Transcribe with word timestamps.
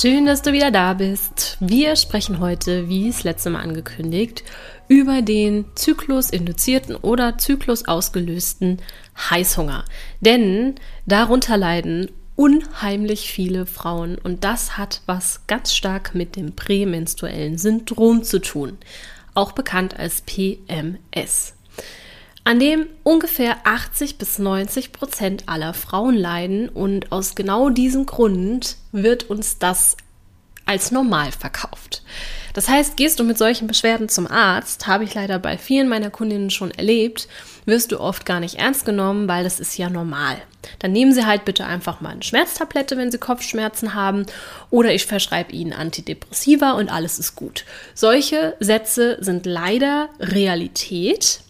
Schön, 0.00 0.24
dass 0.24 0.40
du 0.40 0.54
wieder 0.54 0.70
da 0.70 0.94
bist. 0.94 1.58
Wir 1.60 1.94
sprechen 1.94 2.40
heute, 2.40 2.88
wie 2.88 3.06
es 3.06 3.22
letzte 3.22 3.50
Mal 3.50 3.60
angekündigt, 3.60 4.44
über 4.88 5.20
den 5.20 5.66
zyklusinduzierten 5.74 6.96
oder 6.96 7.36
zyklusausgelösten 7.36 8.80
Heißhunger. 9.28 9.84
Denn 10.22 10.76
darunter 11.04 11.58
leiden 11.58 12.10
unheimlich 12.34 13.30
viele 13.30 13.66
Frauen 13.66 14.16
und 14.16 14.42
das 14.42 14.78
hat 14.78 15.02
was 15.04 15.42
ganz 15.46 15.74
stark 15.74 16.14
mit 16.14 16.34
dem 16.34 16.56
prämenstruellen 16.56 17.58
Syndrom 17.58 18.22
zu 18.22 18.40
tun, 18.40 18.78
auch 19.34 19.52
bekannt 19.52 19.98
als 19.98 20.22
PMS 20.22 21.59
an 22.44 22.58
dem 22.58 22.86
ungefähr 23.02 23.58
80 23.64 24.18
bis 24.18 24.38
90 24.38 24.92
Prozent 24.92 25.44
aller 25.46 25.74
Frauen 25.74 26.16
leiden 26.16 26.68
und 26.68 27.12
aus 27.12 27.34
genau 27.34 27.70
diesem 27.70 28.06
Grund 28.06 28.76
wird 28.92 29.28
uns 29.28 29.58
das 29.58 29.96
als 30.66 30.90
normal 30.90 31.32
verkauft. 31.32 32.02
Das 32.52 32.68
heißt, 32.68 32.96
gehst 32.96 33.20
du 33.20 33.24
mit 33.24 33.38
solchen 33.38 33.66
Beschwerden 33.66 34.08
zum 34.08 34.26
Arzt, 34.26 34.86
habe 34.86 35.04
ich 35.04 35.14
leider 35.14 35.38
bei 35.38 35.58
vielen 35.58 35.88
meiner 35.88 36.10
Kundinnen 36.10 36.50
schon 36.50 36.70
erlebt, 36.70 37.28
wirst 37.64 37.92
du 37.92 38.00
oft 38.00 38.26
gar 38.26 38.40
nicht 38.40 38.56
ernst 38.56 38.84
genommen, 38.84 39.28
weil 39.28 39.44
das 39.44 39.60
ist 39.60 39.76
ja 39.78 39.88
normal. 39.88 40.36
Dann 40.78 40.92
nehmen 40.92 41.12
sie 41.12 41.26
halt 41.26 41.44
bitte 41.44 41.64
einfach 41.64 42.00
mal 42.00 42.10
eine 42.10 42.22
Schmerztablette, 42.22 42.96
wenn 42.96 43.10
sie 43.10 43.18
Kopfschmerzen 43.18 43.94
haben, 43.94 44.26
oder 44.70 44.92
ich 44.92 45.06
verschreibe 45.06 45.52
ihnen 45.52 45.72
Antidepressiva 45.72 46.72
und 46.72 46.90
alles 46.90 47.18
ist 47.18 47.36
gut. 47.36 47.64
Solche 47.94 48.56
Sätze 48.60 49.18
sind 49.20 49.46
leider 49.46 50.08
Realität 50.18 51.40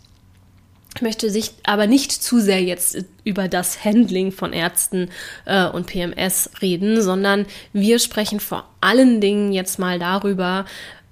ich 0.95 1.03
möchte 1.03 1.31
sich 1.31 1.53
aber 1.65 1.87
nicht 1.87 2.11
zu 2.11 2.41
sehr 2.41 2.63
jetzt 2.63 3.05
über 3.25 3.49
das 3.49 3.85
Handling 3.85 4.33
von 4.33 4.53
Ärzten 4.53 5.11
äh, 5.45 5.67
und 5.67 5.87
PMS 5.87 6.51
reden, 6.61 7.01
sondern 7.01 7.47
wir 7.73 7.99
sprechen 7.99 8.41
vor 8.41 8.69
allen 8.81 9.21
Dingen 9.21 9.53
jetzt 9.53 9.79
mal 9.79 9.99
darüber, 9.99 10.65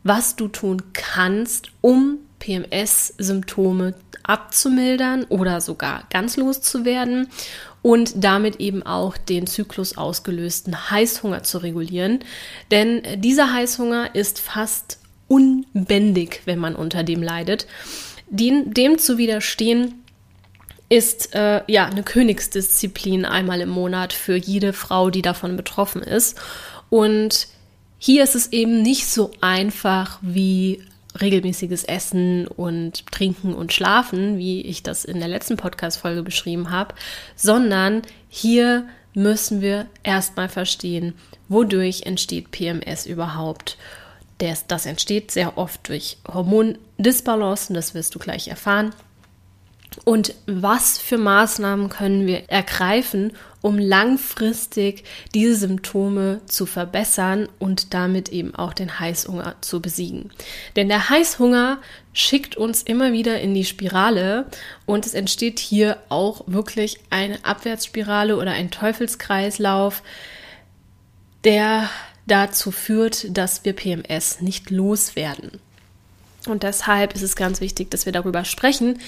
was 0.02 0.36
du 0.36 0.48
tun 0.48 0.82
kannst, 0.92 1.70
um 1.80 2.18
PMS-Symptome 2.40 3.94
abzumildern 4.22 5.24
oder 5.24 5.60
sogar 5.60 6.04
ganz 6.10 6.36
loszuwerden 6.36 7.28
und 7.82 8.12
damit 8.16 8.56
eben 8.56 8.82
auch 8.82 9.16
den 9.16 9.46
Zyklus 9.46 9.96
ausgelösten 9.96 10.90
Heißhunger 10.90 11.44
zu 11.44 11.58
regulieren. 11.58 12.20
Denn 12.70 13.02
dieser 13.16 13.52
Heißhunger 13.52 14.14
ist 14.14 14.40
fast 14.40 14.98
unbändig, 15.28 16.42
wenn 16.44 16.58
man 16.58 16.74
unter 16.74 17.02
dem 17.04 17.22
leidet. 17.22 17.66
Dem, 18.30 18.74
dem 18.74 18.98
zu 18.98 19.18
widerstehen, 19.18 19.94
ist 20.88 21.34
äh, 21.34 21.62
ja 21.66 21.86
eine 21.86 22.02
Königsdisziplin 22.02 23.24
einmal 23.24 23.60
im 23.60 23.68
Monat 23.68 24.12
für 24.12 24.36
jede 24.36 24.72
Frau, 24.72 25.10
die 25.10 25.22
davon 25.22 25.56
betroffen 25.56 26.02
ist. 26.02 26.38
Und 26.88 27.48
hier 27.98 28.24
ist 28.24 28.34
es 28.34 28.52
eben 28.52 28.82
nicht 28.82 29.06
so 29.06 29.30
einfach 29.40 30.18
wie 30.22 30.82
regelmäßiges 31.20 31.84
Essen 31.84 32.46
und 32.46 33.06
Trinken 33.10 33.54
und 33.54 33.72
Schlafen, 33.72 34.38
wie 34.38 34.62
ich 34.62 34.82
das 34.82 35.04
in 35.04 35.18
der 35.18 35.28
letzten 35.28 35.56
Podcast-Folge 35.56 36.22
beschrieben 36.22 36.70
habe, 36.70 36.94
sondern 37.34 38.02
hier 38.28 38.86
müssen 39.14 39.60
wir 39.60 39.86
erstmal 40.02 40.48
verstehen, 40.48 41.14
wodurch 41.48 42.02
entsteht 42.02 42.50
PMS 42.50 43.04
überhaupt 43.06 43.76
das, 44.38 44.66
das 44.66 44.86
entsteht 44.86 45.30
sehr 45.30 45.58
oft 45.58 45.88
durch 45.88 46.18
Hormondisbalancen, 46.26 47.74
das 47.74 47.94
wirst 47.94 48.14
du 48.14 48.18
gleich 48.18 48.48
erfahren. 48.48 48.92
Und 50.04 50.34
was 50.46 50.98
für 50.98 51.18
Maßnahmen 51.18 51.88
können 51.88 52.26
wir 52.26 52.48
ergreifen, 52.48 53.32
um 53.62 53.78
langfristig 53.78 55.04
diese 55.34 55.56
Symptome 55.56 56.40
zu 56.46 56.66
verbessern 56.66 57.48
und 57.58 57.94
damit 57.94 58.28
eben 58.28 58.54
auch 58.54 58.74
den 58.74 59.00
Heißhunger 59.00 59.56
zu 59.60 59.80
besiegen? 59.80 60.30
Denn 60.76 60.88
der 60.88 61.08
Heißhunger 61.08 61.78
schickt 62.12 62.56
uns 62.56 62.82
immer 62.82 63.12
wieder 63.12 63.40
in 63.40 63.54
die 63.54 63.64
Spirale 63.64 64.46
und 64.86 65.06
es 65.06 65.14
entsteht 65.14 65.58
hier 65.58 65.98
auch 66.10 66.44
wirklich 66.46 67.00
eine 67.10 67.44
Abwärtsspirale 67.44 68.36
oder 68.36 68.52
ein 68.52 68.70
Teufelskreislauf, 68.70 70.02
der 71.44 71.88
dazu 72.28 72.70
führt, 72.70 73.36
dass 73.36 73.64
wir 73.64 73.72
PMS 73.72 74.40
nicht 74.40 74.70
loswerden. 74.70 75.60
Und 76.48 76.62
deshalb 76.62 77.14
ist 77.14 77.22
es 77.22 77.36
ganz 77.36 77.60
wichtig, 77.60 77.90
dass 77.90 78.06
wir 78.06 78.12
darüber 78.12 78.44
sprechen, 78.44 78.98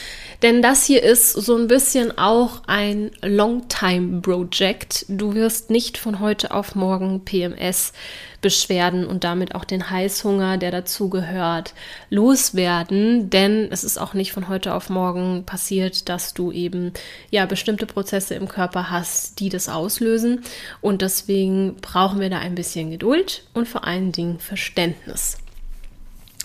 denn 0.43 0.63
das 0.63 0.85
hier 0.85 1.03
ist 1.03 1.33
so 1.33 1.57
ein 1.57 1.69
bisschen 1.69 2.17
auch 2.19 2.63
ein 2.67 3.11
Long-Time-Project. 3.23 5.07
Du 5.09 5.35
wirst 5.35 5.71
nicht 5.71 5.99
von 5.99 6.21
heute 6.21 6.53
auf 6.53 6.75
morgen 6.75 7.25
PMS-Beschwerden 7.25 9.07
und 9.07 9.25
damit 9.25 9.55
auch 9.55 9.65
den 9.65 9.91
Heißhunger, 9.91 10.59
der 10.59 10.71
dazugehört, 10.71 11.75
loswerden, 12.11 13.31
denn 13.31 13.69
es 13.71 13.85
ist 13.85 13.99
auch 13.99 14.15
nicht 14.15 14.33
von 14.33 14.49
heute 14.49 14.75
auf 14.75 14.91
morgen 14.91 15.45
passiert, 15.45 16.09
dass 16.09 16.35
du 16.35 16.53
eben 16.53 16.93
ja 17.31 17.47
bestimmte 17.47 17.87
Prozesse 17.87 18.35
im 18.35 18.49
Körper 18.49 18.91
hast, 18.91 19.41
die 19.41 19.49
das 19.49 19.69
auslösen. 19.69 20.43
Und 20.81 21.03
deswegen 21.03 21.77
brauchen 21.81 22.21
wir 22.21 22.31
da 22.31 22.39
ein 22.39 22.55
bisschen 22.55 22.91
Geduld 22.91 23.45
und 23.55 23.69
vor 23.69 23.85
allen 23.85 24.13
Dingen 24.13 24.39
Verständnis. 24.39 25.39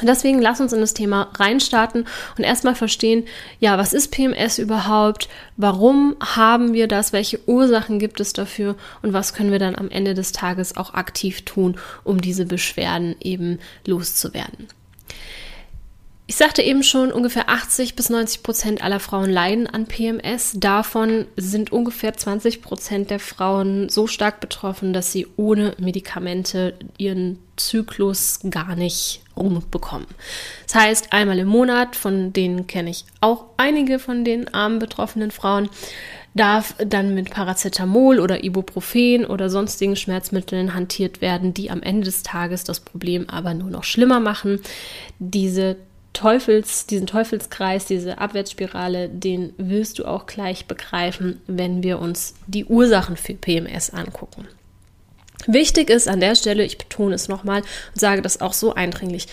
Deswegen 0.02 0.42
lass 0.42 0.60
uns 0.60 0.74
in 0.74 0.82
das 0.82 0.94
Thema 0.94 1.30
reinstarten 1.36 2.06
und 2.38 2.44
erstmal 2.44 2.76
verstehen, 2.76 3.24
ja, 3.62 3.78
was 3.78 3.94
ist 3.94 4.12
PMS 4.12 4.58
überhaupt? 4.58 5.30
Warum 5.56 6.18
haben 6.20 6.74
wir 6.74 6.90
das? 6.90 7.14
Welche 7.14 7.40
Ursachen 7.48 7.98
gibt 7.98 8.20
es 8.20 8.34
dafür? 8.34 8.76
Und 9.02 9.14
was 9.14 9.34
können 9.34 9.54
wir 9.54 9.60
dann 9.60 9.76
am 9.76 9.90
Ende 9.90 10.14
des 10.14 10.34
Tages 10.34 10.76
auch 10.76 10.94
aktiv 10.94 11.44
tun, 11.44 11.78
um 12.04 12.20
diese 12.20 12.46
Beschwerden 12.46 13.16
eben 13.22 13.60
loszuwerden? 13.86 14.68
Ich 16.28 16.36
sagte 16.36 16.64
eben 16.64 16.84
schon, 16.84 17.12
ungefähr 17.12 17.50
80 17.50 17.96
bis 17.96 18.10
90 18.10 18.42
Prozent 18.42 18.84
aller 18.84 19.00
Frauen 19.00 19.30
leiden 19.30 19.68
an 19.68 19.86
PMS. 19.86 20.54
Davon 20.56 21.28
sind 21.38 21.72
ungefähr 21.72 22.16
20 22.16 22.64
Prozent 22.64 23.12
der 23.12 23.20
Frauen 23.20 23.88
so 23.90 24.08
stark 24.08 24.40
betroffen, 24.40 24.92
dass 24.92 25.12
sie 25.12 25.28
ohne 25.38 25.76
Medikamente 25.78 26.74
ihren 26.98 27.38
Zyklus 27.56 28.40
gar 28.50 28.76
nicht 28.76 29.22
umbekommen. 29.36 30.08
Das 30.66 30.76
heißt, 30.76 31.14
einmal 31.14 31.40
im 31.40 31.48
Monat, 31.48 31.96
von 31.96 32.34
denen 32.34 32.68
kenne 32.68 32.90
ich 32.90 33.06
auch 33.22 33.46
einige 33.58 34.00
von 34.00 34.26
den 34.26 34.54
armen 34.54 34.80
betroffenen 34.80 35.32
Frauen, 35.32 35.70
darf 36.34 36.76
dann 36.78 37.16
mit 37.16 37.30
Paracetamol 37.30 38.20
oder 38.20 38.44
Ibuprofen 38.44 39.26
oder 39.26 39.50
sonstigen 39.50 39.96
Schmerzmitteln 39.96 40.74
hantiert 40.74 41.22
werden, 41.22 41.54
die 41.54 41.72
am 41.72 41.82
Ende 41.82 42.06
des 42.06 42.24
Tages 42.24 42.66
das 42.66 42.82
Problem 42.82 43.30
aber 43.30 43.54
nur 43.54 43.70
noch 43.70 43.86
schlimmer 43.86 44.20
machen. 44.20 44.60
Diese 45.20 45.78
Teufels, 46.12 46.88
diesen 46.88 47.08
Teufelskreis, 47.08 47.86
diese 47.86 48.18
Abwärtsspirale, 48.18 49.10
den 49.10 49.54
wirst 49.58 50.00
du 50.00 50.06
auch 50.06 50.26
gleich 50.26 50.66
begreifen, 50.66 51.42
wenn 51.48 51.84
wir 51.84 52.00
uns 52.00 52.36
die 52.48 52.66
Ursachen 52.66 53.18
für 53.18 53.34
PMS 53.34 53.90
angucken. 53.92 54.48
Wichtig 55.48 55.90
ist 55.90 56.08
an 56.08 56.20
der 56.20 56.36
Stelle, 56.36 56.64
ich 56.64 56.78
betone 56.78 57.16
es 57.16 57.28
nochmal 57.28 57.62
und 57.62 58.00
sage 58.00 58.22
das 58.22 58.42
auch 58.42 58.54
so 58.54 58.74
eindringlich, 58.74 59.28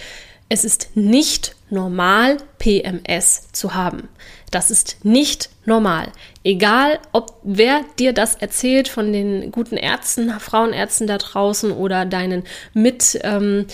es 0.48 0.64
ist 0.64 0.90
nicht 0.94 1.56
normal, 1.70 2.36
PMS 2.58 3.50
zu 3.52 3.74
haben. 3.74 4.10
Das 4.50 4.70
ist 4.70 5.02
nicht 5.02 5.48
normal. 5.64 6.12
Egal, 6.44 6.98
ob 7.12 7.38
wer 7.42 7.80
dir 7.98 8.12
das 8.12 8.34
erzählt 8.34 8.88
von 8.88 9.14
den 9.14 9.50
guten 9.50 9.78
Ärzten, 9.78 10.30
Frauenärzten 10.38 11.06
da 11.06 11.16
draußen 11.16 11.72
oder 11.72 12.04
deinen 12.04 12.44
mit 12.74 13.18
ähm, 13.22 13.64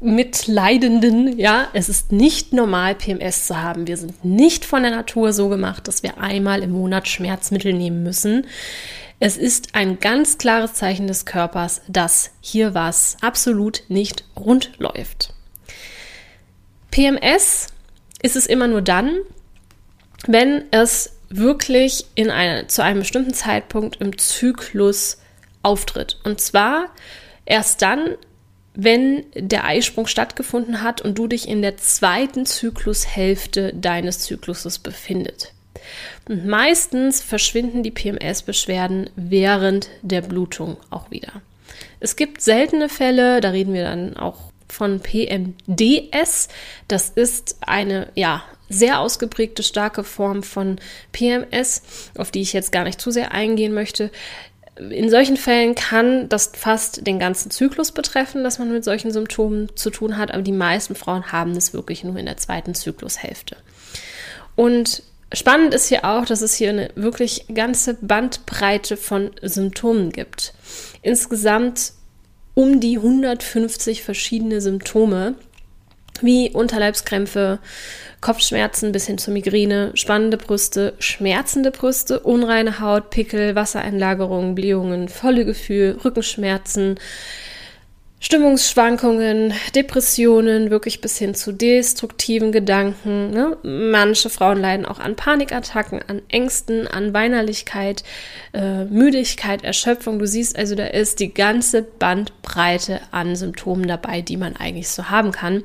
Mitleidenden, 0.00 1.38
ja, 1.38 1.68
es 1.72 1.88
ist 1.88 2.12
nicht 2.12 2.52
normal, 2.52 2.96
PMS 2.96 3.46
zu 3.46 3.60
haben. 3.60 3.86
Wir 3.86 3.96
sind 3.96 4.24
nicht 4.24 4.64
von 4.64 4.82
der 4.82 4.90
Natur 4.90 5.32
so 5.32 5.48
gemacht, 5.48 5.88
dass 5.88 6.02
wir 6.02 6.18
einmal 6.18 6.62
im 6.62 6.72
Monat 6.72 7.08
Schmerzmittel 7.08 7.72
nehmen 7.72 8.02
müssen. 8.02 8.46
Es 9.18 9.38
ist 9.38 9.74
ein 9.74 9.98
ganz 9.98 10.36
klares 10.36 10.74
Zeichen 10.74 11.06
des 11.06 11.24
Körpers, 11.24 11.80
dass 11.88 12.32
hier 12.40 12.74
was 12.74 13.16
absolut 13.22 13.82
nicht 13.88 14.24
rund 14.36 14.72
läuft. 14.78 15.32
PMS 16.90 17.68
ist 18.22 18.36
es 18.36 18.46
immer 18.46 18.68
nur 18.68 18.82
dann, 18.82 19.20
wenn 20.26 20.64
es 20.70 21.12
wirklich 21.30 22.06
in 22.14 22.30
eine, 22.30 22.66
zu 22.66 22.82
einem 22.82 23.00
bestimmten 23.00 23.34
Zeitpunkt 23.34 24.00
im 24.00 24.16
Zyklus 24.18 25.18
auftritt. 25.62 26.18
Und 26.24 26.40
zwar 26.40 26.90
erst 27.44 27.82
dann, 27.82 28.16
wenn 28.74 29.24
der 29.34 29.64
Eisprung 29.64 30.06
stattgefunden 30.06 30.82
hat 30.82 31.00
und 31.00 31.16
du 31.16 31.26
dich 31.26 31.48
in 31.48 31.62
der 31.62 31.78
zweiten 31.78 32.44
Zyklushälfte 32.44 33.72
deines 33.74 34.20
Zykluses 34.20 34.78
befindet. 34.78 35.54
Und 36.28 36.46
meistens 36.46 37.22
verschwinden 37.22 37.82
die 37.82 37.90
PMS-Beschwerden 37.90 39.10
während 39.16 39.88
der 40.02 40.22
Blutung 40.22 40.76
auch 40.90 41.10
wieder. 41.10 41.42
Es 42.00 42.16
gibt 42.16 42.40
seltene 42.40 42.88
Fälle, 42.88 43.40
da 43.40 43.50
reden 43.50 43.74
wir 43.74 43.84
dann 43.84 44.16
auch 44.16 44.52
von 44.68 45.00
PMDS. 45.00 46.48
Das 46.88 47.10
ist 47.10 47.56
eine 47.60 48.08
ja, 48.14 48.42
sehr 48.68 49.00
ausgeprägte, 49.00 49.62
starke 49.62 50.04
Form 50.04 50.42
von 50.42 50.76
PMS, 51.12 51.82
auf 52.16 52.30
die 52.30 52.42
ich 52.42 52.52
jetzt 52.52 52.72
gar 52.72 52.84
nicht 52.84 53.00
zu 53.00 53.10
sehr 53.10 53.32
eingehen 53.32 53.72
möchte. 53.72 54.10
In 54.90 55.08
solchen 55.08 55.38
Fällen 55.38 55.74
kann 55.74 56.28
das 56.28 56.52
fast 56.54 57.06
den 57.06 57.18
ganzen 57.18 57.50
Zyklus 57.50 57.92
betreffen, 57.92 58.44
dass 58.44 58.58
man 58.58 58.70
mit 58.70 58.84
solchen 58.84 59.10
Symptomen 59.10 59.74
zu 59.74 59.88
tun 59.88 60.18
hat, 60.18 60.32
aber 60.32 60.42
die 60.42 60.52
meisten 60.52 60.94
Frauen 60.94 61.32
haben 61.32 61.52
es 61.52 61.72
wirklich 61.72 62.04
nur 62.04 62.16
in 62.16 62.26
der 62.26 62.36
zweiten 62.36 62.74
Zyklushälfte. 62.74 63.56
Und 64.54 65.02
spannend 65.32 65.74
ist 65.74 65.88
hier 65.88 66.04
auch, 66.04 66.24
dass 66.24 66.42
es 66.42 66.54
hier 66.54 66.70
eine 66.70 66.90
wirklich 66.94 67.46
ganze 67.52 67.94
Bandbreite 67.94 68.96
von 68.96 69.30
Symptomen 69.42 70.10
gibt. 70.10 70.54
Insgesamt 71.02 71.92
um 72.54 72.80
die 72.80 72.96
150 72.96 74.02
verschiedene 74.02 74.60
Symptome, 74.60 75.34
wie 76.22 76.50
Unterleibskrämpfe, 76.50 77.58
Kopfschmerzen 78.22 78.92
bis 78.92 79.06
hin 79.06 79.18
zur 79.18 79.34
Migräne, 79.34 79.90
spannende 79.94 80.38
Brüste, 80.38 80.94
schmerzende 80.98 81.70
Brüste, 81.70 82.20
unreine 82.20 82.80
Haut, 82.80 83.10
Pickel, 83.10 83.54
Wassereinlagerungen, 83.54 84.54
Blähungen, 84.54 85.08
volle 85.08 85.44
Gefühl, 85.44 85.98
Rückenschmerzen, 86.02 86.98
Stimmungsschwankungen, 88.18 89.52
Depressionen, 89.74 90.70
wirklich 90.70 91.02
bis 91.02 91.18
hin 91.18 91.34
zu 91.34 91.52
destruktiven 91.52 92.50
Gedanken. 92.50 93.30
Ne? 93.30 93.58
Manche 93.62 94.30
Frauen 94.30 94.58
leiden 94.58 94.86
auch 94.86 94.98
an 94.98 95.16
Panikattacken, 95.16 96.00
an 96.08 96.22
Ängsten, 96.28 96.88
an 96.88 97.12
Weinerlichkeit, 97.12 98.04
äh, 98.54 98.84
Müdigkeit, 98.84 99.64
Erschöpfung. 99.64 100.18
Du 100.18 100.26
siehst 100.26 100.58
also, 100.58 100.74
da 100.74 100.86
ist 100.86 101.20
die 101.20 101.34
ganze 101.34 101.82
Bandbreite 101.82 103.00
an 103.10 103.36
Symptomen 103.36 103.86
dabei, 103.86 104.22
die 104.22 104.38
man 104.38 104.56
eigentlich 104.56 104.88
so 104.88 105.10
haben 105.10 105.30
kann. 105.30 105.62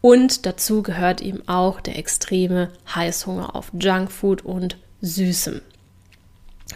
Und 0.00 0.46
dazu 0.46 0.84
gehört 0.84 1.20
eben 1.20 1.46
auch 1.48 1.80
der 1.80 1.98
extreme 1.98 2.70
Heißhunger 2.94 3.56
auf 3.56 3.72
Junkfood 3.72 4.44
und 4.44 4.76
Süßem. 5.00 5.60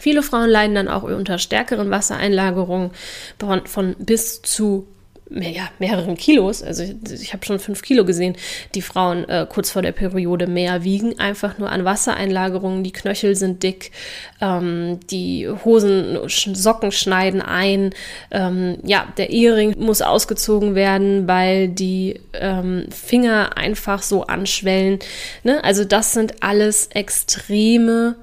Viele 0.00 0.24
Frauen 0.24 0.50
leiden 0.50 0.74
dann 0.74 0.88
auch 0.88 1.04
unter 1.04 1.38
stärkeren 1.38 1.90
Wassereinlagerungen 1.90 2.90
von, 3.38 3.66
von 3.66 3.94
bis 3.98 4.42
zu 4.42 4.88
mehr, 5.32 5.50
ja, 5.50 5.68
mehreren 5.78 6.16
Kilos, 6.16 6.62
also 6.62 6.82
ich, 6.82 6.94
ich 7.10 7.32
habe 7.32 7.44
schon 7.44 7.58
fünf 7.58 7.82
Kilo 7.82 8.04
gesehen, 8.04 8.36
die 8.74 8.82
Frauen 8.82 9.28
äh, 9.28 9.46
kurz 9.48 9.70
vor 9.70 9.82
der 9.82 9.92
Periode 9.92 10.46
mehr 10.46 10.84
wiegen, 10.84 11.18
einfach 11.18 11.58
nur 11.58 11.70
an 11.70 11.84
Wassereinlagerungen, 11.84 12.84
die 12.84 12.92
Knöchel 12.92 13.34
sind 13.36 13.62
dick, 13.62 13.92
ähm, 14.40 15.00
die 15.10 15.48
Hosen, 15.64 16.18
Socken 16.28 16.92
schneiden 16.92 17.42
ein, 17.42 17.90
ähm, 18.30 18.78
ja, 18.84 19.06
der 19.16 19.30
Ehering 19.30 19.76
muss 19.78 20.02
ausgezogen 20.02 20.74
werden, 20.74 21.26
weil 21.28 21.68
die 21.68 22.20
ähm, 22.34 22.86
Finger 22.90 23.56
einfach 23.56 24.02
so 24.02 24.24
anschwellen. 24.24 24.98
Ne? 25.42 25.62
Also 25.64 25.84
das 25.84 26.12
sind 26.12 26.42
alles 26.42 26.88
extreme 26.88 28.16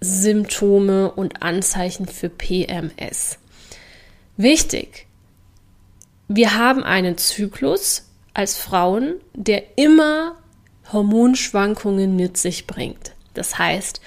Symptome 0.00 1.12
und 1.12 1.42
Anzeichen 1.42 2.06
für 2.06 2.28
PMS. 2.28 3.38
Wichtig, 4.36 5.06
wir 6.36 6.56
haben 6.56 6.82
einen 6.82 7.18
Zyklus 7.18 8.08
als 8.34 8.56
Frauen, 8.56 9.14
der 9.34 9.76
immer 9.76 10.36
Hormonschwankungen 10.92 12.16
mit 12.16 12.36
sich 12.36 12.66
bringt. 12.66 13.12
Das 13.34 13.58
heißt, 13.58 14.00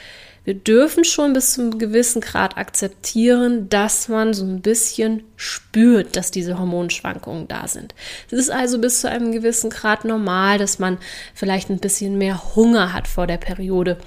wir 0.43 0.53
dürfen 0.53 1.03
schon 1.03 1.33
bis 1.33 1.53
zu 1.53 1.61
einem 1.61 1.79
gewissen 1.79 2.21
Grad 2.21 2.55
akzeptieren, 2.55 3.67
dass 3.67 4.07
man 4.07 4.35
so 4.35 4.45
ein 4.45 4.61
bisschen 4.61 5.23
spürt, 5.35 6.15
dass 6.15 6.29
diese 6.29 6.59
Hormonschwankungen 6.59 7.47
da 7.47 7.67
sind. 7.67 7.95
Es 8.27 8.37
ist 8.37 8.51
also 8.51 8.79
bis 8.79 9.01
zu 9.01 9.09
einem 9.09 9.31
gewissen 9.31 9.71
Grad 9.71 10.05
normal, 10.05 10.59
dass 10.59 10.77
man 10.77 10.99
vielleicht 11.33 11.71
ein 11.71 11.79
bisschen 11.79 12.19
mehr 12.19 12.55
Hunger 12.55 12.93
hat 12.93 13.07
vor 13.07 13.25
der 13.25 13.37
Periode 13.37 13.97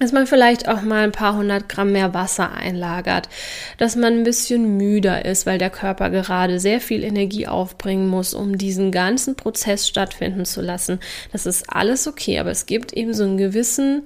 dass 0.00 0.12
man 0.12 0.26
vielleicht 0.26 0.68
auch 0.68 0.82
mal 0.82 1.04
ein 1.04 1.12
paar 1.12 1.36
hundert 1.36 1.68
Gramm 1.68 1.92
mehr 1.92 2.14
Wasser 2.14 2.52
einlagert, 2.52 3.28
dass 3.78 3.94
man 3.94 4.14
ein 4.14 4.24
bisschen 4.24 4.76
müder 4.76 5.24
ist, 5.24 5.46
weil 5.46 5.58
der 5.58 5.70
Körper 5.70 6.10
gerade 6.10 6.58
sehr 6.58 6.80
viel 6.80 7.04
Energie 7.04 7.46
aufbringen 7.46 8.08
muss, 8.08 8.34
um 8.34 8.58
diesen 8.58 8.90
ganzen 8.90 9.36
Prozess 9.36 9.86
stattfinden 9.86 10.44
zu 10.44 10.60
lassen. 10.60 10.98
Das 11.32 11.46
ist 11.46 11.70
alles 11.70 12.08
okay, 12.08 12.40
aber 12.40 12.50
es 12.50 12.66
gibt 12.66 12.92
eben 12.92 13.14
so 13.14 13.22
einen 13.22 13.36
gewissen 13.36 14.02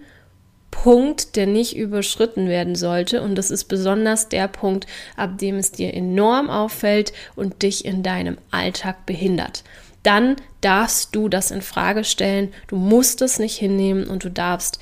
Punkt, 0.71 1.37
der 1.37 1.47
nicht 1.47 1.77
überschritten 1.77 2.49
werden 2.49 2.75
sollte. 2.75 3.23
Und 3.23 3.35
das 3.35 3.51
ist 3.51 3.65
besonders 3.65 4.29
der 4.29 4.49
Punkt, 4.49 4.87
ab 5.17 5.39
dem 5.39 5.57
es 5.57 5.73
dir 5.73 5.95
enorm 5.95 6.51
auffällt 6.51 7.13
und 7.35 7.63
dich 7.63 7.85
in 7.85 8.03
deinem 8.03 8.39
Alltag 8.51 9.07
behindert. 9.07 9.65
Dann 10.03 10.37
darfst 10.61 11.15
du 11.15 11.29
das 11.29 11.51
in 11.51 11.63
Frage 11.63 12.05
stellen. 12.05 12.53
Du 12.69 12.77
musst 12.77 13.23
es 13.23 13.39
nicht 13.39 13.57
hinnehmen 13.57 14.07
und 14.07 14.25
du 14.25 14.31
darfst 14.31 14.79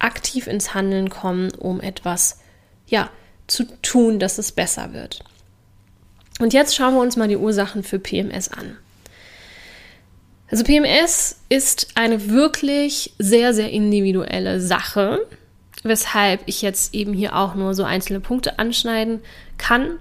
aktiv 0.00 0.46
ins 0.46 0.74
Handeln 0.74 1.10
kommen, 1.10 1.52
um 1.52 1.80
etwas, 1.80 2.40
ja, 2.86 3.10
zu 3.46 3.64
tun, 3.82 4.18
dass 4.18 4.38
es 4.38 4.52
besser 4.52 4.92
wird. 4.92 5.24
Und 6.40 6.52
jetzt 6.52 6.74
schauen 6.74 6.94
wir 6.94 7.00
uns 7.00 7.16
mal 7.16 7.28
die 7.28 7.36
Ursachen 7.36 7.82
für 7.82 7.98
PMS 7.98 8.48
an. 8.48 8.76
Also 10.50 10.64
PMS 10.64 11.40
ist 11.48 11.88
eine 11.94 12.30
wirklich 12.30 13.12
sehr, 13.18 13.54
sehr 13.54 13.70
individuelle 13.70 14.60
Sache, 14.60 15.20
weshalb 15.82 16.42
ich 16.46 16.62
jetzt 16.62 16.94
eben 16.94 17.12
hier 17.12 17.36
auch 17.36 17.54
nur 17.54 17.74
so 17.74 17.84
einzelne 17.84 18.20
Punkte 18.20 18.58
anschneiden 18.58 19.20
kann. 19.58 19.98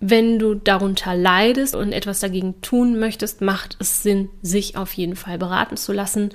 Wenn 0.00 0.38
du 0.38 0.54
darunter 0.54 1.14
leidest 1.14 1.74
und 1.74 1.92
etwas 1.92 2.20
dagegen 2.20 2.60
tun 2.62 2.98
möchtest, 2.98 3.40
macht 3.40 3.76
es 3.80 4.02
Sinn, 4.02 4.30
sich 4.42 4.76
auf 4.76 4.92
jeden 4.94 5.16
Fall 5.16 5.38
beraten 5.38 5.76
zu 5.76 5.92
lassen 5.92 6.30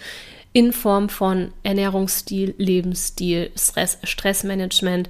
in 0.53 0.71
Form 0.71 1.09
von 1.09 1.51
Ernährungsstil, 1.63 2.55
Lebensstil, 2.57 3.51
Stress, 3.55 3.97
Stressmanagement. 4.03 5.09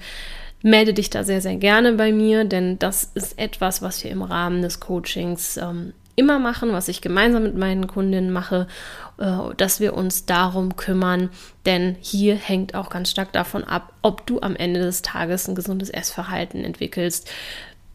Melde 0.62 0.94
dich 0.94 1.10
da 1.10 1.26
sehr, 1.26 1.42
sehr 1.42 1.58
gerne 1.58 1.94
bei 1.94 2.14
mir, 2.14 2.46
denn 2.46 2.80
das 2.80 3.12
ist 3.14 3.38
etwas, 3.38 3.82
was 3.82 4.02
wir 4.04 4.12
im 4.12 4.22
Rahmen 4.22 4.62
des 4.62 4.80
Coachings 4.80 5.58
ähm, 5.58 5.94
immer 6.16 6.40
machen, 6.40 6.72
was 6.72 6.88
ich 6.88 7.02
gemeinsam 7.02 7.44
mit 7.44 7.58
meinen 7.58 7.88
Kundinnen 7.88 8.32
mache, 8.32 8.68
äh, 9.18 9.56
dass 9.58 9.80
wir 9.80 9.94
uns 9.94 10.26
darum 10.26 10.76
kümmern, 10.76 11.30
denn 11.66 11.98
hier 12.02 12.36
hängt 12.36 12.76
auch 12.76 12.90
ganz 12.90 13.12
stark 13.12 13.34
davon 13.34 13.64
ab, 13.64 13.94
ob 14.02 14.26
du 14.26 14.40
am 14.42 14.56
Ende 14.56 14.80
des 14.80 15.02
Tages 15.02 15.48
ein 15.48 15.56
gesundes 15.56 15.90
Essverhalten 15.90 16.64
entwickelst, 16.64 17.30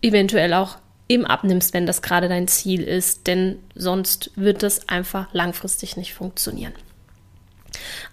eventuell 0.02 0.52
auch 0.52 0.76
eben 1.08 1.24
abnimmst, 1.24 1.72
wenn 1.72 1.86
das 1.86 2.02
gerade 2.02 2.28
dein 2.28 2.48
Ziel 2.48 2.82
ist, 2.82 3.26
denn 3.26 3.58
sonst 3.74 4.30
wird 4.36 4.62
das 4.62 4.88
einfach 4.88 5.32
langfristig 5.32 5.96
nicht 5.96 6.12
funktionieren. 6.12 6.74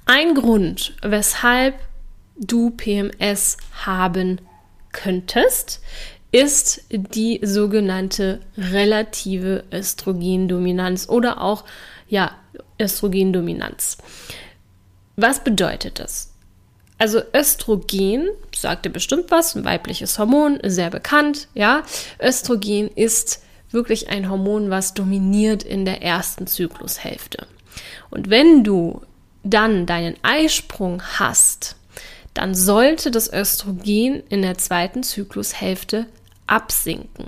Ein 0.06 0.36
Grund, 0.36 0.96
weshalb 1.02 1.76
du 2.38 2.72
PMS 2.72 3.58
haben 3.86 4.42
könntest, 4.92 5.82
ist 6.32 6.84
die 6.90 7.40
sogenannte 7.44 8.42
relative 8.58 9.64
Östrogendominanz 9.72 11.08
oder 11.08 11.42
auch 11.42 11.64
ja 12.08 12.32
Östrogendominanz. 12.80 13.98
Was 15.16 15.44
bedeutet 15.44 16.00
das? 16.00 16.34
Also 16.98 17.22
Östrogen, 17.34 18.30
sagt 18.54 18.86
ihr 18.86 18.92
bestimmt 18.92 19.32
was, 19.32 19.56
ein 19.56 19.66
weibliches 19.66 20.18
Hormon, 20.20 20.60
sehr 20.64 20.90
bekannt, 20.90 21.48
ja. 21.54 21.84
Östrogen 22.22 22.90
ist 22.90 23.44
wirklich 23.72 24.10
ein 24.10 24.30
Hormon, 24.30 24.70
was 24.70 24.94
dominiert 24.94 25.64
in 25.64 25.86
der 25.86 26.02
ersten 26.02 26.48
Zyklushälfte. 26.48 27.48
Und 28.10 28.30
wenn 28.30 28.64
du 28.64 29.02
dann 29.46 29.86
deinen 29.86 30.16
Eisprung 30.24 31.02
hast, 31.02 31.78
dann 32.34 32.54
sollte 32.54 33.12
das 33.12 33.32
Östrogen 33.32 34.24
in 34.28 34.42
der 34.42 34.58
zweiten 34.58 35.04
Zyklushälfte 35.04 36.08
absinken. 36.48 37.28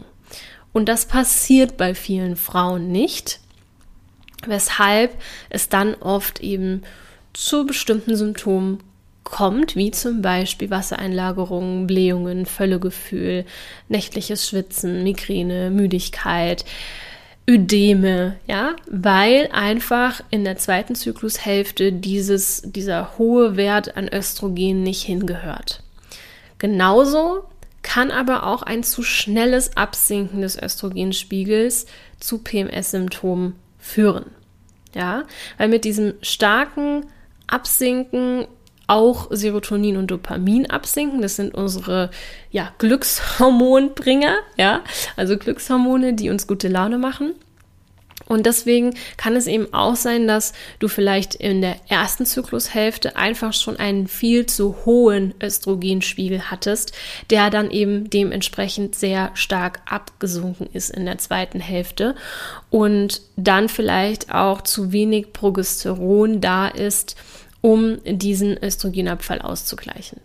Und 0.73 0.89
das 0.89 1.05
passiert 1.05 1.77
bei 1.77 1.95
vielen 1.95 2.35
Frauen 2.35 2.91
nicht, 2.91 3.39
weshalb 4.45 5.15
es 5.49 5.69
dann 5.69 5.95
oft 5.95 6.41
eben 6.41 6.83
zu 7.33 7.65
bestimmten 7.65 8.15
Symptomen 8.15 8.83
kommt, 9.23 9.75
wie 9.75 9.91
zum 9.91 10.21
Beispiel 10.21 10.69
Wassereinlagerungen, 10.69 11.87
Blähungen, 11.87 12.45
Völlegefühl, 12.45 13.45
nächtliches 13.89 14.47
Schwitzen, 14.47 15.03
Migräne, 15.03 15.69
Müdigkeit, 15.69 16.65
Ödeme, 17.49 18.37
ja, 18.45 18.75
weil 18.89 19.49
einfach 19.53 20.21
in 20.31 20.43
der 20.43 20.57
zweiten 20.57 20.95
Zyklushälfte 20.95 21.93
dieses, 21.93 22.61
dieser 22.65 23.17
hohe 23.17 23.55
Wert 23.55 23.95
an 23.95 24.09
Östrogen 24.11 24.83
nicht 24.83 25.03
hingehört. 25.03 25.81
Genauso 26.57 27.45
kann 27.83 28.11
aber 28.11 28.45
auch 28.45 28.63
ein 28.63 28.83
zu 28.83 29.01
schnelles 29.01 29.77
Absinken 29.77 30.41
des 30.41 30.61
Östrogenspiegels 30.61 31.85
zu 32.19 32.39
PMS-Symptomen 32.39 33.55
führen. 33.79 34.25
Ja, 34.93 35.23
weil 35.57 35.69
mit 35.69 35.85
diesem 35.85 36.15
starken 36.21 37.05
Absinken 37.45 38.45
auch 38.87 39.27
Serotonin 39.29 39.97
und 39.97 40.07
Dopamin 40.07 40.69
absinken. 40.69 41.21
Das 41.21 41.35
sind 41.35 41.53
unsere 41.53 42.09
ja, 42.51 42.71
Glückshormonbringer, 42.77 44.35
ja, 44.57 44.81
also 45.15 45.37
Glückshormone, 45.37 46.13
die 46.13 46.29
uns 46.29 46.47
gute 46.47 46.69
Laune 46.69 46.97
machen. 46.97 47.33
Und 48.27 48.45
deswegen 48.45 48.93
kann 49.15 49.35
es 49.35 49.47
eben 49.47 49.73
auch 49.73 49.95
sein, 49.95 50.27
dass 50.27 50.53
du 50.79 50.87
vielleicht 50.87 51.35
in 51.35 51.61
der 51.61 51.77
ersten 51.87 52.25
Zyklushälfte 52.25 53.15
einfach 53.15 53.53
schon 53.53 53.77
einen 53.77 54.07
viel 54.07 54.45
zu 54.45 54.75
hohen 54.85 55.33
Östrogenspiegel 55.41 56.51
hattest, 56.51 56.93
der 57.29 57.49
dann 57.49 57.71
eben 57.71 58.09
dementsprechend 58.09 58.95
sehr 58.95 59.31
stark 59.33 59.79
abgesunken 59.85 60.67
ist 60.73 60.89
in 60.89 61.05
der 61.05 61.19
zweiten 61.19 61.59
Hälfte 61.59 62.15
und 62.69 63.21
dann 63.37 63.69
vielleicht 63.69 64.33
auch 64.33 64.61
zu 64.61 64.91
wenig 64.91 65.31
Progesteron 65.31 66.41
da 66.41 66.67
ist, 66.67 67.15
um 67.67 67.97
diesen 68.05 68.57
Östrogenabfall 68.63 69.41
auszugleichen. 69.41 70.21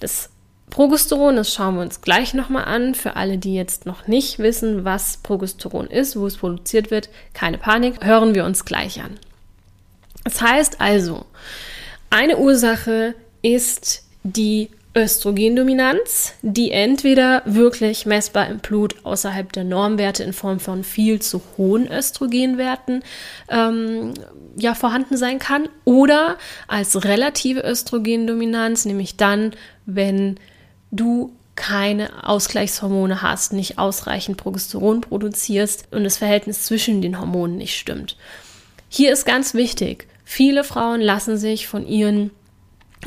Das 0.00 0.30
Progesteron, 0.70 1.36
das 1.36 1.52
schauen 1.52 1.74
wir 1.74 1.82
uns 1.82 2.00
gleich 2.00 2.32
nochmal 2.32 2.64
an. 2.64 2.94
Für 2.94 3.14
alle, 3.14 3.36
die 3.36 3.54
jetzt 3.54 3.84
noch 3.84 4.06
nicht 4.06 4.38
wissen, 4.38 4.86
was 4.86 5.18
Progesteron 5.18 5.88
ist, 5.88 6.16
wo 6.16 6.26
es 6.26 6.38
produziert 6.38 6.90
wird, 6.90 7.10
keine 7.34 7.58
Panik, 7.58 8.02
hören 8.02 8.34
wir 8.34 8.46
uns 8.46 8.64
gleich 8.64 9.02
an. 9.02 9.18
Das 10.24 10.40
heißt 10.40 10.80
also, 10.80 11.26
eine 12.08 12.38
Ursache 12.38 13.14
ist 13.42 14.04
die 14.22 14.70
Östrogendominanz, 14.94 16.34
die 16.42 16.70
entweder 16.70 17.42
wirklich 17.44 18.06
messbar 18.06 18.48
im 18.48 18.58
Blut 18.58 18.96
außerhalb 19.04 19.52
der 19.52 19.64
Normwerte 19.64 20.24
in 20.24 20.32
Form 20.32 20.60
von 20.60 20.82
viel 20.82 21.20
zu 21.20 21.42
hohen 21.56 21.90
Östrogenwerten 21.90 23.04
ähm, 23.48 24.14
ja 24.56 24.74
vorhanden 24.74 25.16
sein 25.16 25.38
kann, 25.38 25.68
oder 25.84 26.36
als 26.66 27.04
relative 27.04 27.60
Östrogendominanz, 27.60 28.86
nämlich 28.86 29.16
dann, 29.16 29.52
wenn 29.86 30.40
du 30.90 31.32
keine 31.54 32.26
Ausgleichshormone 32.26 33.20
hast, 33.20 33.52
nicht 33.52 33.78
ausreichend 33.78 34.36
Progesteron 34.36 35.00
produzierst 35.00 35.88
und 35.90 36.04
das 36.04 36.16
Verhältnis 36.16 36.64
zwischen 36.64 37.02
den 37.02 37.20
Hormonen 37.20 37.56
nicht 37.56 37.76
stimmt. 37.76 38.16
Hier 38.88 39.12
ist 39.12 39.26
ganz 39.26 39.54
wichtig, 39.54 40.06
viele 40.24 40.64
Frauen 40.64 41.00
lassen 41.00 41.36
sich 41.36 41.66
von 41.66 41.86
ihren 41.86 42.30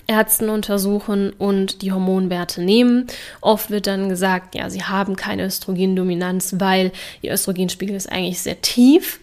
Ärzten 0.07 0.49
untersuchen 0.49 1.31
und 1.31 1.81
die 1.81 1.91
Hormonwerte 1.91 2.61
nehmen. 2.61 3.07
Oft 3.41 3.69
wird 3.69 3.87
dann 3.87 4.09
gesagt, 4.09 4.55
ja, 4.55 4.69
sie 4.69 4.83
haben 4.83 5.15
keine 5.15 5.45
Östrogendominanz, 5.45 6.55
weil 6.59 6.91
ihr 7.21 7.33
Östrogenspiegel 7.33 7.95
ist 7.95 8.11
eigentlich 8.11 8.41
sehr 8.41 8.61
tief. 8.61 9.19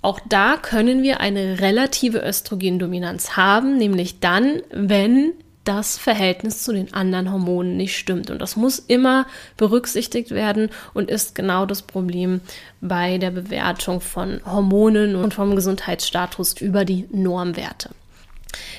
Auch 0.00 0.18
da 0.28 0.56
können 0.56 1.02
wir 1.02 1.20
eine 1.20 1.60
relative 1.60 2.18
Östrogendominanz 2.18 3.36
haben, 3.36 3.78
nämlich 3.78 4.18
dann, 4.18 4.62
wenn 4.70 5.32
das 5.64 5.96
Verhältnis 5.96 6.64
zu 6.64 6.72
den 6.72 6.92
anderen 6.92 7.30
Hormonen 7.30 7.76
nicht 7.76 7.96
stimmt. 7.96 8.30
Und 8.30 8.40
das 8.40 8.56
muss 8.56 8.80
immer 8.80 9.26
berücksichtigt 9.56 10.32
werden 10.32 10.70
und 10.92 11.08
ist 11.08 11.36
genau 11.36 11.66
das 11.66 11.82
Problem 11.82 12.40
bei 12.80 13.18
der 13.18 13.30
Bewertung 13.30 14.00
von 14.00 14.40
Hormonen 14.44 15.14
und 15.14 15.34
vom 15.34 15.54
Gesundheitsstatus 15.54 16.60
über 16.60 16.84
die 16.84 17.06
Normwerte. 17.12 17.90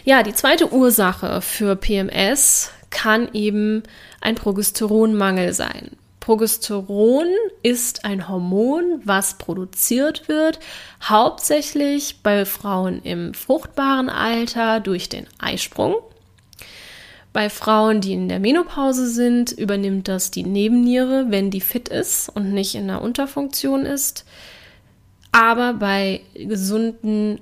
Ja, 0.04 0.24
die 0.24 0.34
zweite 0.34 0.72
Ursache 0.72 1.42
für 1.42 1.76
PMS 1.76 2.72
kann 2.90 3.30
eben 3.34 3.84
ein 4.22 4.36
Progesteronmangel 4.36 5.54
sein. 5.54 5.92
Progesteron 6.20 7.28
ist 7.64 8.06
ein 8.06 8.30
Hormon, 8.30 9.02
was 9.04 9.38
produziert 9.38 10.30
wird, 10.30 10.60
hauptsächlich 11.02 12.22
bei 12.24 12.46
Frauen 12.46 13.02
im 13.04 13.34
fruchtbaren 13.34 14.10
Alter 14.10 14.80
durch 14.80 15.10
den 15.10 15.28
Eisprung. 15.38 15.96
Bei 17.34 17.50
Frauen, 17.50 18.00
die 18.00 18.14
in 18.14 18.30
der 18.30 18.40
Menopause 18.40 19.10
sind, 19.10 19.52
übernimmt 19.52 20.08
das 20.08 20.32
die 20.32 20.44
Nebenniere, 20.44 21.26
wenn 21.30 21.52
die 21.52 21.62
fit 21.62 21.90
ist 21.90 22.30
und 22.30 22.54
nicht 22.54 22.76
in 22.76 22.88
der 22.88 23.02
Unterfunktion 23.02 23.86
ist. 23.86 24.24
Aber 25.34 25.74
bei 25.74 26.22
gesunden, 26.36 27.42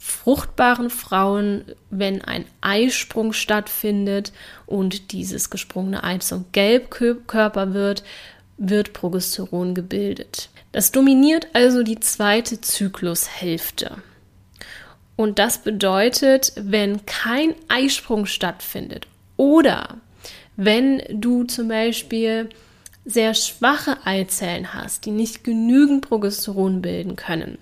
fruchtbaren 0.00 0.88
Frauen, 0.88 1.62
wenn 1.90 2.22
ein 2.22 2.46
Eisprung 2.62 3.34
stattfindet 3.34 4.32
und 4.64 5.12
dieses 5.12 5.50
gesprungene 5.50 6.02
Ei 6.02 6.16
zum 6.18 6.46
Gelbkörper 6.52 7.74
wird, 7.74 8.02
wird 8.56 8.94
Progesteron 8.94 9.74
gebildet. 9.74 10.48
Das 10.72 10.90
dominiert 10.90 11.48
also 11.52 11.82
die 11.82 12.00
zweite 12.00 12.62
Zyklushälfte. 12.62 13.98
Und 15.16 15.38
das 15.38 15.58
bedeutet, 15.58 16.54
wenn 16.56 17.04
kein 17.04 17.54
Eisprung 17.68 18.24
stattfindet 18.24 19.06
oder 19.36 19.98
wenn 20.56 21.02
du 21.10 21.44
zum 21.44 21.68
Beispiel 21.68 22.48
sehr 23.04 23.34
schwache 23.34 23.98
Eizellen 24.06 24.72
hast, 24.72 25.04
die 25.04 25.10
nicht 25.10 25.44
genügend 25.44 26.08
Progesteron 26.08 26.80
bilden 26.80 27.16
können, 27.16 27.58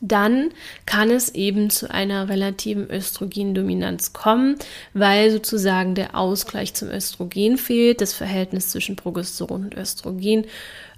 dann 0.00 0.50
kann 0.84 1.10
es 1.10 1.34
eben 1.34 1.70
zu 1.70 1.90
einer 1.90 2.28
relativen 2.28 2.90
Östrogendominanz 2.90 4.12
kommen, 4.12 4.56
weil 4.94 5.30
sozusagen 5.30 5.94
der 5.94 6.16
Ausgleich 6.16 6.74
zum 6.74 6.88
Östrogen 6.90 7.58
fehlt. 7.58 8.00
Das 8.00 8.12
Verhältnis 8.12 8.70
zwischen 8.70 8.96
Progesteron 8.96 9.64
und 9.64 9.74
Östrogen 9.74 10.46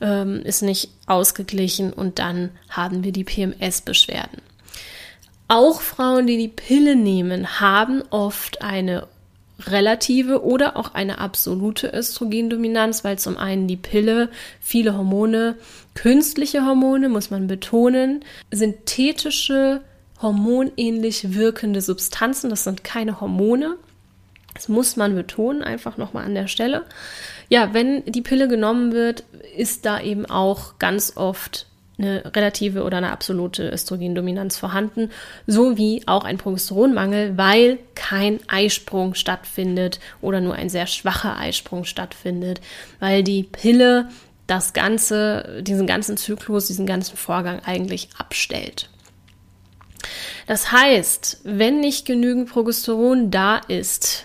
ähm, 0.01 0.43
ist 0.43 0.63
nicht 0.63 0.91
ausgeglichen 1.07 1.93
und 1.93 2.19
dann 2.19 2.51
haben 2.69 3.05
wir 3.05 3.13
die 3.13 3.25
PMS-Beschwerden. 3.25 4.43
Auch 5.49 5.81
Frauen, 5.81 6.27
die 6.27 6.37
die 6.37 6.49
Pille 6.49 6.95
nehmen, 6.95 7.61
haben 7.61 8.03
oft 8.11 8.61
eine 8.61 9.07
relative 9.67 10.45
oder 10.45 10.77
auch 10.77 10.95
eine 10.95 11.19
absolute 11.19 11.93
Östrogendominanz, 11.93 13.05
weil 13.05 13.19
zum 13.19 13.37
einen 13.37 13.67
die 13.67 13.77
Pille 13.77 14.31
viele 14.61 14.97
Hormone, 14.97 15.57
künstliche 15.95 16.65
Hormone, 16.65 17.09
muss 17.09 17.31
man 17.31 17.47
betonen, 17.47 18.25
synthetische, 18.53 19.81
hormonähnlich 20.21 21.35
wirkende 21.35 21.81
Substanzen, 21.81 22.51
das 22.51 22.65
sind 22.65 22.85
keine 22.85 23.21
Hormone. 23.21 23.77
Das 24.55 24.69
muss 24.69 24.97
man 24.97 25.15
betonen, 25.15 25.63
einfach 25.63 25.99
nochmal 25.99 26.25
an 26.25 26.35
der 26.35 26.49
Stelle. 26.49 26.85
Ja, 27.49 27.75
wenn 27.75 28.05
die 28.07 28.23
Pille 28.23 28.49
genommen 28.49 28.93
wird, 28.93 29.23
ist 29.57 29.87
da 29.87 30.01
eben 30.01 30.27
auch 30.27 30.79
ganz 30.81 31.17
oft 31.17 31.67
eine 31.99 32.25
relative 32.35 32.85
oder 32.85 32.99
eine 32.99 33.11
absolute 33.11 33.69
Östrogendominanz 33.71 34.57
vorhanden, 34.57 35.11
sowie 35.47 36.03
auch 36.07 36.25
ein 36.25 36.39
Progesteronmangel, 36.39 37.37
weil 37.37 37.79
kein 37.95 38.39
Eisprung 38.49 39.15
stattfindet 39.15 39.99
oder 40.21 40.41
nur 40.41 40.55
ein 40.55 40.69
sehr 40.69 40.87
schwacher 40.87 41.37
Eisprung 41.37 41.85
stattfindet, 41.85 42.61
weil 43.01 43.23
die 43.23 43.43
Pille 43.43 44.09
das 44.47 44.73
ganze, 44.73 45.61
diesen 45.63 45.87
ganzen 45.87 46.17
Zyklus, 46.17 46.69
diesen 46.69 46.87
ganzen 46.87 47.17
Vorgang 47.17 47.61
eigentlich 47.65 48.09
abstellt. 48.17 48.89
Das 50.47 50.73
heißt, 50.73 51.41
wenn 51.45 51.81
nicht 51.81 52.07
genügend 52.07 52.49
Progesteron 52.49 53.31
da 53.31 53.59
ist, 53.59 54.25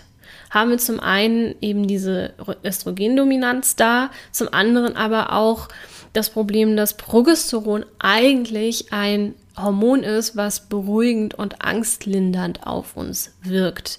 haben 0.50 0.70
wir 0.70 0.78
zum 0.78 1.00
einen 1.00 1.56
eben 1.60 1.86
diese 1.86 2.32
Östrogendominanz 2.64 3.76
da, 3.76 4.10
zum 4.30 4.48
anderen 4.52 4.96
aber 4.96 5.32
auch 5.32 5.68
das 6.14 6.30
Problem, 6.30 6.76
dass 6.76 6.96
Progesteron 6.96 7.84
eigentlich 7.98 8.92
ein 8.92 9.34
Hormon 9.56 10.02
ist, 10.02 10.36
was 10.36 10.68
beruhigend 10.68 11.34
und 11.34 11.62
angstlindernd 11.62 12.66
auf 12.66 12.96
uns 12.96 13.34
wirkt. 13.42 13.98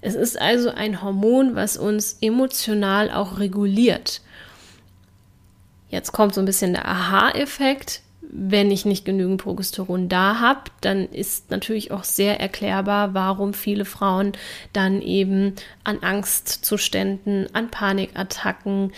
Es 0.00 0.14
ist 0.14 0.40
also 0.40 0.70
ein 0.70 1.02
Hormon, 1.02 1.56
was 1.56 1.76
uns 1.76 2.18
emotional 2.20 3.10
auch 3.10 3.38
reguliert. 3.38 4.20
Jetzt 5.88 6.12
kommt 6.12 6.34
so 6.34 6.42
ein 6.42 6.46
bisschen 6.46 6.74
der 6.74 6.86
Aha-Effekt. 6.86 8.02
Wenn 8.20 8.70
ich 8.70 8.84
nicht 8.84 9.04
genügend 9.04 9.40
Progesteron 9.40 10.08
da 10.08 10.40
habe, 10.40 10.70
dann 10.80 11.08
ist 11.08 11.50
natürlich 11.50 11.92
auch 11.92 12.04
sehr 12.04 12.40
erklärbar, 12.40 13.14
warum 13.14 13.54
viele 13.54 13.84
Frauen 13.84 14.32
dann 14.72 15.00
eben 15.00 15.54
an 15.84 16.00
Angstzuständen, 16.02 17.46
an 17.54 17.70
Panikattacken, 17.70 18.92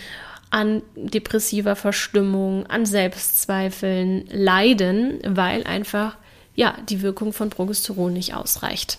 an 0.51 0.83
depressiver 0.95 1.77
Verstimmung, 1.77 2.67
an 2.67 2.87
Selbstzweifeln 2.87 4.27
leiden, 4.31 5.21
weil 5.27 5.65
einfach 5.65 6.17
ja 6.55 6.77
die 6.89 7.03
Wirkung 7.03 7.33
von 7.33 7.51
Progesteron 7.51 8.13
nicht 8.13 8.35
ausreicht. 8.35 8.99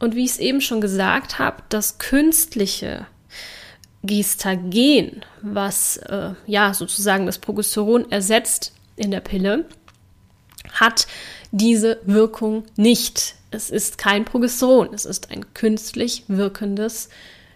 Und 0.00 0.14
wie 0.14 0.24
ich 0.24 0.32
es 0.32 0.38
eben 0.38 0.60
schon 0.60 0.80
gesagt 0.80 1.38
habe, 1.38 1.62
das 1.68 1.98
künstliche 1.98 3.06
Gestagen, 4.02 5.22
was 5.42 5.96
äh, 5.96 6.30
ja 6.46 6.72
sozusagen 6.72 7.26
das 7.26 7.38
Progesteron 7.38 8.10
ersetzt 8.10 8.72
in 8.96 9.10
der 9.10 9.20
Pille, 9.20 9.64
hat 10.72 11.06
diese 11.50 11.98
Wirkung 12.04 12.64
nicht. 12.76 13.34
Es 13.50 13.70
ist 13.70 13.98
kein 13.98 14.24
Progesteron, 14.24 14.92
es 14.92 15.04
ist 15.04 15.30
ein 15.30 15.52
künstlich 15.54 16.24
wirkendes 16.28 17.08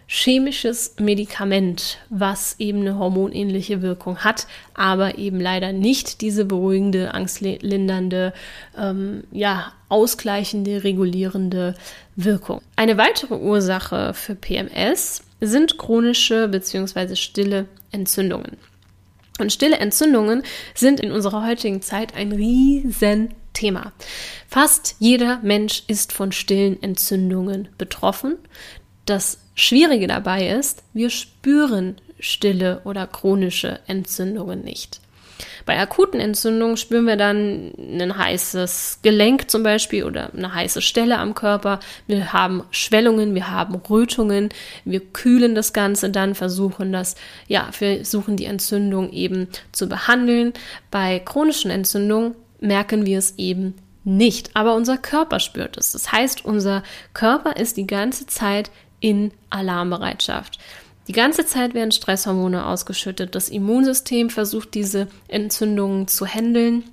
chemisches 0.07 0.95
Medikament, 0.99 1.97
was 2.09 2.55
eben 2.59 2.81
eine 2.81 2.97
hormonähnliche 2.97 3.81
Wirkung 3.81 4.19
hat, 4.19 4.47
aber 4.73 5.17
eben 5.17 5.39
leider 5.39 5.73
nicht 5.73 6.21
diese 6.21 6.45
beruhigende, 6.45 7.13
angstlindernde, 7.13 8.33
ähm, 8.77 9.23
ja, 9.31 9.73
ausgleichende, 9.89 10.83
regulierende 10.83 11.75
Wirkung. 12.15 12.61
Eine 12.75 12.97
weitere 12.97 13.35
Ursache 13.35 14.13
für 14.13 14.35
PMS 14.35 15.23
sind 15.39 15.77
chronische 15.77 16.47
bzw. 16.47 17.15
stille 17.15 17.67
Entzündungen. 17.91 18.57
Und 19.39 19.51
stille 19.51 19.77
Entzündungen 19.77 20.43
sind 20.75 20.99
in 20.99 21.11
unserer 21.11 21.45
heutigen 21.45 21.81
Zeit 21.81 22.15
ein 22.15 22.31
Riesenthema. 22.31 23.91
Fast 24.47 24.95
jeder 24.99 25.39
Mensch 25.41 25.83
ist 25.87 26.13
von 26.13 26.31
stillen 26.31 26.81
Entzündungen 26.81 27.69
betroffen. 27.77 28.37
Das 29.05 29.39
Schwierige 29.55 30.07
dabei 30.07 30.49
ist, 30.49 30.83
wir 30.93 31.09
spüren 31.09 31.95
stille 32.19 32.81
oder 32.85 33.05
chronische 33.05 33.79
Entzündungen 33.87 34.63
nicht. 34.63 35.01
Bei 35.65 35.79
akuten 35.79 36.19
Entzündungen 36.19 36.77
spüren 36.77 37.07
wir 37.07 37.15
dann 37.15 37.73
ein 37.77 38.17
heißes 38.17 38.99
Gelenk 39.01 39.49
zum 39.49 39.63
Beispiel 39.63 40.03
oder 40.03 40.31
eine 40.33 40.53
heiße 40.53 40.81
Stelle 40.81 41.17
am 41.17 41.35
Körper. 41.35 41.79
Wir 42.07 42.33
haben 42.33 42.63
Schwellungen, 42.71 43.33
wir 43.33 43.49
haben 43.49 43.75
Rötungen, 43.75 44.49
wir 44.85 44.99
kühlen 44.99 45.55
das 45.55 45.73
Ganze 45.73 46.09
dann, 46.09 46.35
versuchen 46.35 46.91
das, 46.91 47.15
ja, 47.47 47.69
versuchen 47.71 48.37
die 48.37 48.45
Entzündung 48.45 49.11
eben 49.11 49.47
zu 49.71 49.87
behandeln. 49.87 50.53
Bei 50.91 51.19
chronischen 51.19 51.71
Entzündungen 51.71 52.35
merken 52.59 53.05
wir 53.05 53.17
es 53.17 53.35
eben 53.37 53.75
nicht, 54.05 54.51
aber 54.53 54.75
unser 54.75 54.97
Körper 54.97 55.39
spürt 55.39 55.77
es. 55.77 55.93
Das 55.93 56.11
heißt, 56.11 56.43
unser 56.43 56.83
Körper 57.13 57.55
ist 57.55 57.77
die 57.77 57.87
ganze 57.87 58.27
Zeit 58.27 58.69
in 59.03 59.31
Alarmbereitschaft. 59.49 60.59
Die 61.09 61.13
ganze 61.13 61.45
Zeit 61.45 61.73
werden 61.73 61.91
Stresshormone 61.91 62.65
ausgeschüttet. 62.65 63.35
Das 63.35 63.49
Immunsystem 63.49 64.29
versucht 64.29 64.73
diese 64.73 65.09
Entzündungen 65.27 66.07
zu 66.07 66.25
handeln, 66.25 66.85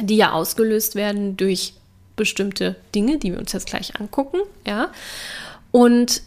die 0.00 0.16
ja 0.16 0.32
ausgelöst 0.32 0.94
werden 0.94 1.36
durch 1.36 1.74
bestimmte 2.16 2.76
Dinge, 2.94 3.18
die 3.18 3.32
wir 3.32 3.38
uns 3.38 3.52
jetzt 3.52 3.66
gleich 3.66 4.00
angucken, 4.00 4.38
ja. 4.66 4.88
Und 5.70 6.22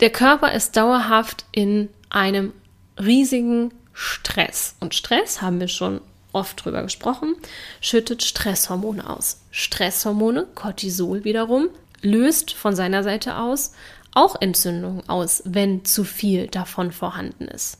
der 0.00 0.10
Körper 0.10 0.52
ist 0.52 0.76
dauerhaft 0.76 1.44
in 1.52 1.88
einem 2.10 2.52
riesigen 2.98 3.72
Stress. 3.92 4.74
Und 4.80 4.96
Stress, 4.96 5.40
haben 5.40 5.60
wir 5.60 5.68
schon 5.68 6.00
oft 6.32 6.64
drüber 6.64 6.82
gesprochen, 6.82 7.36
schüttet 7.80 8.24
Stresshormone 8.24 9.08
aus. 9.08 9.40
Stresshormone, 9.52 10.48
Cortisol 10.56 11.22
wiederum, 11.22 11.68
löst 12.02 12.52
von 12.52 12.74
seiner 12.74 13.04
Seite 13.04 13.36
aus 13.36 13.72
auch 14.12 14.40
Entzündungen 14.40 15.08
aus, 15.08 15.42
wenn 15.44 15.84
zu 15.84 16.04
viel 16.04 16.46
davon 16.48 16.92
vorhanden 16.92 17.48
ist. 17.48 17.78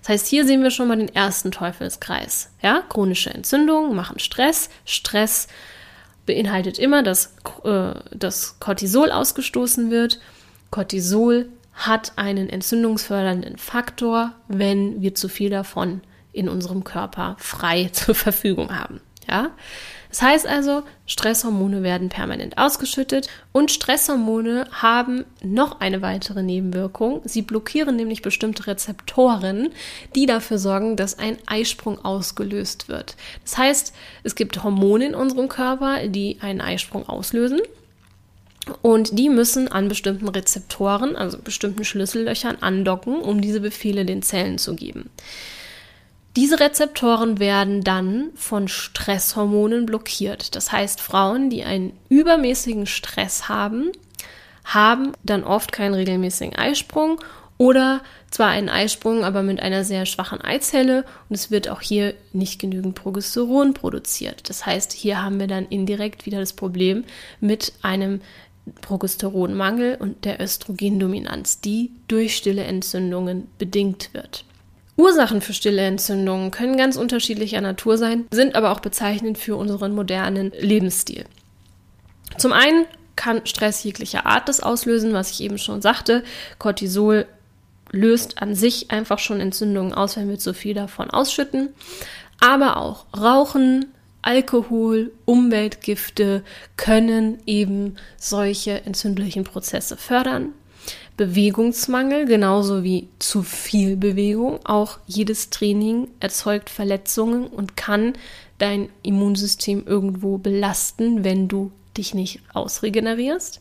Das 0.00 0.10
heißt, 0.10 0.26
hier 0.26 0.46
sehen 0.46 0.62
wir 0.62 0.70
schon 0.70 0.88
mal 0.88 0.96
den 0.96 1.14
ersten 1.14 1.50
Teufelskreis. 1.50 2.50
Ja, 2.62 2.82
chronische 2.88 3.30
Entzündungen 3.30 3.94
machen 3.96 4.18
Stress. 4.18 4.70
Stress 4.84 5.48
beinhaltet 6.24 6.78
immer, 6.78 7.02
dass 7.02 7.34
äh, 7.64 7.94
das 8.12 8.60
Cortisol 8.60 9.10
ausgestoßen 9.10 9.90
wird. 9.90 10.20
Cortisol 10.70 11.48
hat 11.72 12.12
einen 12.16 12.48
entzündungsfördernden 12.48 13.58
Faktor, 13.58 14.32
wenn 14.48 15.02
wir 15.02 15.14
zu 15.14 15.28
viel 15.28 15.50
davon 15.50 16.00
in 16.32 16.48
unserem 16.48 16.84
Körper 16.84 17.36
frei 17.38 17.88
zur 17.92 18.14
Verfügung 18.14 18.76
haben. 18.76 19.00
Ja, 19.28 19.50
das 20.16 20.22
heißt 20.22 20.46
also, 20.46 20.82
Stresshormone 21.04 21.82
werden 21.82 22.08
permanent 22.08 22.56
ausgeschüttet 22.56 23.28
und 23.52 23.70
Stresshormone 23.70 24.66
haben 24.72 25.26
noch 25.42 25.80
eine 25.80 26.00
weitere 26.00 26.42
Nebenwirkung. 26.42 27.20
Sie 27.24 27.42
blockieren 27.42 27.96
nämlich 27.96 28.22
bestimmte 28.22 28.66
Rezeptoren, 28.66 29.68
die 30.14 30.24
dafür 30.24 30.56
sorgen, 30.56 30.96
dass 30.96 31.18
ein 31.18 31.36
Eisprung 31.44 32.02
ausgelöst 32.02 32.88
wird. 32.88 33.14
Das 33.42 33.58
heißt, 33.58 33.94
es 34.22 34.34
gibt 34.34 34.64
Hormone 34.64 35.04
in 35.04 35.14
unserem 35.14 35.48
Körper, 35.48 36.08
die 36.08 36.38
einen 36.40 36.62
Eisprung 36.62 37.06
auslösen. 37.06 37.60
Und 38.80 39.18
die 39.18 39.28
müssen 39.28 39.68
an 39.68 39.88
bestimmten 39.88 40.28
Rezeptoren, 40.28 41.14
also 41.14 41.36
bestimmten 41.36 41.84
Schlüssellöchern 41.84 42.56
andocken, 42.62 43.20
um 43.20 43.42
diese 43.42 43.60
Befehle 43.60 44.06
den 44.06 44.22
Zellen 44.22 44.56
zu 44.56 44.76
geben. 44.76 45.10
Diese 46.36 46.60
Rezeptoren 46.60 47.38
werden 47.38 47.82
dann 47.82 48.28
von 48.34 48.68
Stresshormonen 48.68 49.86
blockiert. 49.86 50.54
Das 50.54 50.70
heißt, 50.70 51.00
Frauen, 51.00 51.48
die 51.48 51.64
einen 51.64 51.98
übermäßigen 52.10 52.84
Stress 52.86 53.48
haben, 53.48 53.90
haben 54.62 55.12
dann 55.22 55.44
oft 55.44 55.72
keinen 55.72 55.94
regelmäßigen 55.94 56.54
Eisprung 56.54 57.20
oder 57.56 58.02
zwar 58.30 58.48
einen 58.48 58.68
Eisprung, 58.68 59.24
aber 59.24 59.42
mit 59.42 59.60
einer 59.60 59.82
sehr 59.82 60.04
schwachen 60.04 60.42
Eizelle 60.42 61.06
und 61.30 61.36
es 61.36 61.50
wird 61.50 61.70
auch 61.70 61.80
hier 61.80 62.12
nicht 62.34 62.60
genügend 62.60 62.96
Progesteron 62.96 63.72
produziert. 63.72 64.50
Das 64.50 64.66
heißt, 64.66 64.92
hier 64.92 65.22
haben 65.22 65.40
wir 65.40 65.46
dann 65.46 65.64
indirekt 65.64 66.26
wieder 66.26 66.40
das 66.40 66.52
Problem 66.52 67.04
mit 67.40 67.72
einem 67.80 68.20
Progesteronmangel 68.82 69.96
und 69.98 70.26
der 70.26 70.38
Östrogendominanz, 70.38 71.62
die 71.62 71.92
durch 72.08 72.36
stille 72.36 72.64
Entzündungen 72.64 73.48
bedingt 73.56 74.10
wird. 74.12 74.44
Ursachen 74.96 75.42
für 75.42 75.52
stille 75.52 75.82
Entzündungen 75.82 76.50
können 76.50 76.76
ganz 76.76 76.96
unterschiedlicher 76.96 77.60
Natur 77.60 77.98
sein, 77.98 78.26
sind 78.30 78.54
aber 78.54 78.72
auch 78.72 78.80
bezeichnend 78.80 79.36
für 79.38 79.56
unseren 79.56 79.94
modernen 79.94 80.52
Lebensstil. 80.58 81.24
Zum 82.38 82.52
einen 82.52 82.86
kann 83.14 83.46
Stress 83.46 83.82
jeglicher 83.84 84.26
Art 84.26 84.48
das 84.48 84.60
auslösen, 84.60 85.12
was 85.12 85.30
ich 85.30 85.42
eben 85.42 85.58
schon 85.58 85.82
sagte. 85.82 86.22
Cortisol 86.58 87.26
löst 87.90 88.42
an 88.42 88.54
sich 88.54 88.90
einfach 88.90 89.18
schon 89.18 89.40
Entzündungen 89.40 89.94
aus, 89.94 90.16
wenn 90.16 90.28
wir 90.28 90.38
zu 90.38 90.54
viel 90.54 90.74
davon 90.74 91.10
ausschütten. 91.10 91.70
Aber 92.40 92.76
auch 92.76 93.06
Rauchen, 93.16 93.86
Alkohol, 94.22 95.12
Umweltgifte 95.24 96.42
können 96.76 97.38
eben 97.46 97.96
solche 98.18 98.84
entzündlichen 98.84 99.44
Prozesse 99.44 99.96
fördern. 99.96 100.52
Bewegungsmangel, 101.16 102.26
genauso 102.26 102.84
wie 102.84 103.08
zu 103.18 103.42
viel 103.42 103.96
Bewegung. 103.96 104.60
Auch 104.64 104.98
jedes 105.06 105.50
Training 105.50 106.08
erzeugt 106.20 106.68
Verletzungen 106.68 107.46
und 107.46 107.76
kann 107.76 108.12
dein 108.58 108.88
Immunsystem 109.02 109.86
irgendwo 109.86 110.38
belasten, 110.38 111.24
wenn 111.24 111.48
du 111.48 111.72
dich 111.96 112.14
nicht 112.14 112.40
ausregenerierst. 112.52 113.60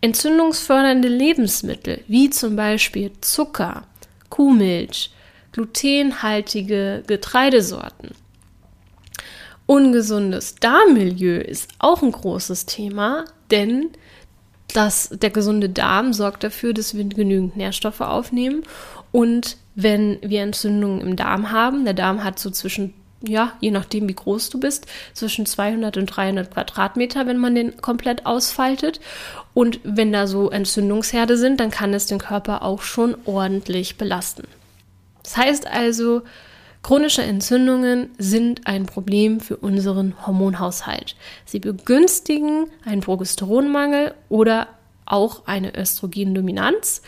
Entzündungsfördernde 0.00 1.08
Lebensmittel, 1.08 2.02
wie 2.08 2.30
zum 2.30 2.56
Beispiel 2.56 3.12
Zucker, 3.20 3.86
Kuhmilch, 4.30 5.10
glutenhaltige 5.52 7.02
Getreidesorten. 7.06 8.10
Ungesundes 9.66 10.54
Darmmilieu 10.54 11.40
ist 11.40 11.68
auch 11.78 12.02
ein 12.02 12.12
großes 12.12 12.66
Thema, 12.66 13.24
denn 13.50 13.90
dass 14.72 15.10
der 15.10 15.30
gesunde 15.30 15.68
Darm 15.68 16.12
sorgt 16.12 16.44
dafür, 16.44 16.72
dass 16.72 16.94
wir 16.94 17.04
genügend 17.04 17.56
Nährstoffe 17.56 18.00
aufnehmen. 18.00 18.62
Und 19.12 19.56
wenn 19.74 20.18
wir 20.22 20.42
Entzündungen 20.42 21.00
im 21.00 21.16
Darm 21.16 21.50
haben, 21.50 21.84
der 21.84 21.94
Darm 21.94 22.24
hat 22.24 22.38
so 22.38 22.50
zwischen, 22.50 22.92
ja, 23.22 23.52
je 23.60 23.70
nachdem 23.70 24.08
wie 24.08 24.14
groß 24.14 24.50
du 24.50 24.60
bist, 24.60 24.86
zwischen 25.14 25.46
200 25.46 25.96
und 25.96 26.06
300 26.06 26.52
Quadratmeter, 26.52 27.26
wenn 27.26 27.38
man 27.38 27.54
den 27.54 27.76
komplett 27.80 28.26
ausfaltet. 28.26 29.00
Und 29.54 29.80
wenn 29.84 30.12
da 30.12 30.26
so 30.26 30.50
Entzündungsherde 30.50 31.38
sind, 31.38 31.60
dann 31.60 31.70
kann 31.70 31.94
es 31.94 32.06
den 32.06 32.18
Körper 32.18 32.62
auch 32.62 32.82
schon 32.82 33.16
ordentlich 33.24 33.96
belasten. 33.96 34.48
Das 35.22 35.36
heißt 35.36 35.66
also, 35.66 36.22
Chronische 36.82 37.22
Entzündungen 37.22 38.10
sind 38.18 38.66
ein 38.66 38.86
Problem 38.86 39.40
für 39.40 39.56
unseren 39.56 40.14
Hormonhaushalt. 40.26 41.16
Sie 41.44 41.58
begünstigen 41.58 42.70
einen 42.84 43.00
Progesteronmangel 43.00 44.14
oder 44.28 44.68
auch 45.04 45.46
eine 45.46 45.76
Östrogendominanz 45.76 47.02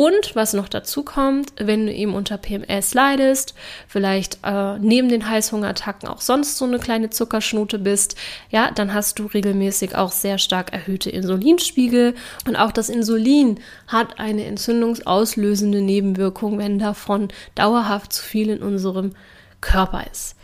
und 0.00 0.36
was 0.36 0.52
noch 0.52 0.68
dazu 0.68 1.02
kommt, 1.02 1.52
wenn 1.56 1.86
du 1.86 1.92
eben 1.92 2.14
unter 2.14 2.38
PMS 2.38 2.94
leidest, 2.94 3.56
vielleicht 3.88 4.38
äh, 4.44 4.78
neben 4.78 5.08
den 5.08 5.28
Heißhungerattacken 5.28 6.08
auch 6.08 6.20
sonst 6.20 6.56
so 6.56 6.66
eine 6.66 6.78
kleine 6.78 7.10
Zuckerschnute 7.10 7.80
bist, 7.80 8.14
ja, 8.48 8.70
dann 8.70 8.94
hast 8.94 9.18
du 9.18 9.26
regelmäßig 9.26 9.96
auch 9.96 10.12
sehr 10.12 10.38
stark 10.38 10.72
erhöhte 10.72 11.10
Insulinspiegel. 11.10 12.14
Und 12.46 12.54
auch 12.54 12.70
das 12.70 12.90
Insulin 12.90 13.58
hat 13.88 14.20
eine 14.20 14.44
entzündungsauslösende 14.44 15.82
Nebenwirkung, 15.82 16.58
wenn 16.58 16.78
davon 16.78 17.26
dauerhaft 17.56 18.12
zu 18.12 18.22
viel 18.22 18.50
in 18.50 18.62
unserem 18.62 19.16
Körper 19.60 20.06
ist. 20.12 20.36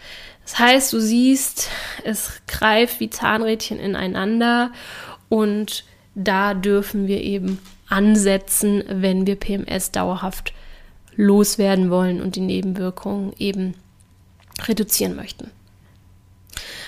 Das 0.42 0.58
heißt, 0.58 0.92
du 0.92 0.98
siehst, 0.98 1.68
es 2.02 2.42
greift 2.48 2.98
wie 2.98 3.08
Zahnrädchen 3.08 3.78
ineinander 3.78 4.72
und 5.28 5.84
da 6.16 6.54
dürfen 6.54 7.06
wir 7.06 7.20
eben 7.20 7.60
ansetzen, 7.94 8.82
wenn 8.88 9.24
wir 9.24 9.36
PMS 9.36 9.92
dauerhaft 9.92 10.52
loswerden 11.14 11.90
wollen 11.90 12.20
und 12.20 12.34
die 12.34 12.40
Nebenwirkungen 12.40 13.32
eben 13.38 13.74
reduzieren 14.66 15.14
möchten. 15.14 15.50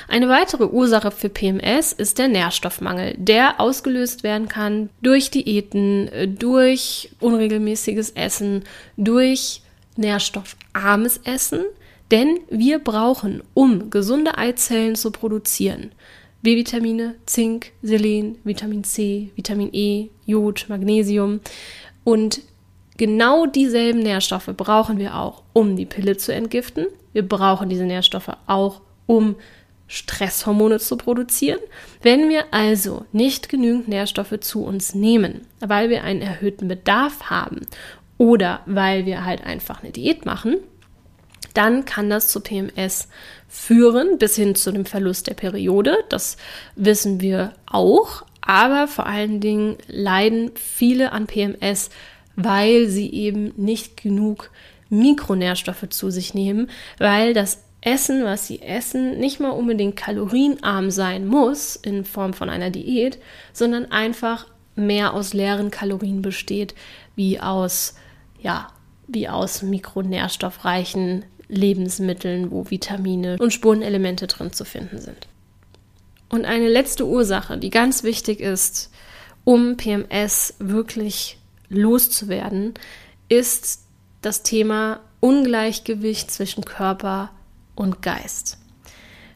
Eine 0.09 0.29
weitere 0.29 0.65
Ursache 0.65 1.13
für 1.13 1.29
PMS 1.29 1.93
ist 1.93 2.19
der 2.19 2.29
Nährstoffmangel, 2.29 3.15
der 3.19 3.61
ausgelöst 3.61 4.25
werden 4.25 4.49
kann 4.49 4.91
durch 5.01 5.31
Diäten, 5.31 6.37
durch 6.39 7.11
unregelmäßiges 7.21 8.11
Essen, 8.11 8.65
durch 8.97 9.63
nährstoffarmes 9.97 11.21
Essen, 11.25 11.65
denn 12.11 12.39
wir 12.51 12.81
brauchen, 12.81 13.43
um 13.55 13.91
gesunde 13.91 14.39
Eizellen 14.39 14.97
zu 14.97 15.13
produzieren, 15.13 15.93
B-Vitamine, 16.47 17.17
Zink, 17.27 17.73
Selen, 17.83 18.39
Vitamin 18.45 18.85
C, 18.85 19.33
Vitamin 19.35 19.69
E, 19.73 20.11
Jod, 20.27 20.67
Magnesium. 20.69 21.41
Und 22.05 22.41
genau 22.97 23.47
dieselben 23.47 23.99
Nährstoffe 23.99 24.51
brauchen 24.57 25.01
wir 25.01 25.17
auch, 25.17 25.43
um 25.55 25.75
die 25.75 25.87
Pille 25.87 26.17
zu 26.19 26.33
entgiften. 26.33 26.87
Wir 27.13 27.27
brauchen 27.27 27.69
diese 27.69 27.83
Nährstoffe 27.83 28.31
auch, 28.47 28.81
um 29.07 29.35
Stresshormone 29.89 30.79
zu 30.79 30.97
produzieren. 30.97 31.59
Wenn 32.03 32.29
wir 32.29 32.45
also 32.53 33.05
nicht 33.11 33.49
genügend 33.49 33.89
Nährstoffe 33.89 34.39
zu 34.39 34.63
uns 34.63 34.95
nehmen, 34.95 35.49
weil 35.59 35.91
wir 35.91 36.05
einen 36.05 36.23
erhöhten 36.23 36.69
Bedarf 36.69 37.25
haben 37.25 37.63
oder 38.19 38.61
weil 38.67 39.05
wir 39.05 39.25
halt 39.25 39.45
einfach 39.45 39.83
eine 39.83 39.91
Diät 39.91 40.25
machen, 40.25 40.59
dann 41.57 41.85
kann 41.85 42.11
das 42.11 42.29
zu 42.29 42.41
PMS 42.41 43.09
führen, 43.49 44.19
bis 44.19 44.37
hin 44.37 44.55
zu 44.55 44.73
dem 44.73 44.85
Verlust 44.85 45.27
der 45.29 45.35
Periode. 45.35 45.97
Das 46.09 46.37
wissen 46.75 47.21
wir 47.21 47.53
auch. 47.67 48.25
Aber 48.41 48.87
vor 48.87 49.07
allen 49.07 49.41
Dingen 49.41 49.77
leiden 49.89 50.53
viele 50.55 51.13
an 51.13 51.27
PMS, 51.27 51.91
weil 52.37 52.87
sie 52.87 53.13
eben 53.13 53.53
nicht 53.57 54.01
genug 54.01 54.51
Mikronährstoffe 54.89 55.89
zu 55.91 56.11
sich 56.11 56.33
nehmen, 56.33 56.71
weil 56.99 57.35
das 57.35 57.65
Essen, 57.81 58.25
was 58.25 58.47
sie 58.47 58.63
essen, 58.63 59.19
nicht 59.19 59.41
mal 59.41 59.51
unbedingt 59.51 59.97
kalorienarm 59.97 60.91
sein 60.91 61.27
muss 61.27 61.77
in 61.77 62.05
Form 62.05 62.35
von 62.35 62.51
einer 62.51 62.71
Diät, 62.71 63.19
sondern 63.53 63.91
einfach 63.91 64.47
mehr 64.75 65.15
aus 65.15 65.35
leeren 65.35 65.71
Kalorien 65.71 66.23
besteht, 66.23 66.75
wie 67.15 67.41
aus, 67.41 67.95
ja, 68.41 68.69
wie 69.09 69.29
aus 69.29 69.63
mikronährstoffreichen 69.63 71.25
Lebensmitteln, 71.49 72.51
wo 72.51 72.71
Vitamine 72.71 73.37
und 73.39 73.53
Spurenelemente 73.53 74.27
drin 74.27 74.53
zu 74.53 74.65
finden 74.65 74.99
sind. 74.99 75.29
Und 76.29 76.45
eine 76.45 76.69
letzte 76.69 77.07
Ursache, 77.07 77.59
die 77.59 77.71
ganz 77.71 78.03
wichtig 78.03 78.41
ist, 78.41 78.91
um 79.45 79.77
PMS 79.77 80.55
wirklich 80.59 81.39
loszuwerden, 81.69 82.75
ist 83.29 83.83
das 84.23 84.43
Thema 84.43 85.01
Ungleichgewicht 85.21 86.31
zwischen 86.31 86.65
Körper 86.65 87.31
und 87.77 88.03
Geist. 88.03 88.59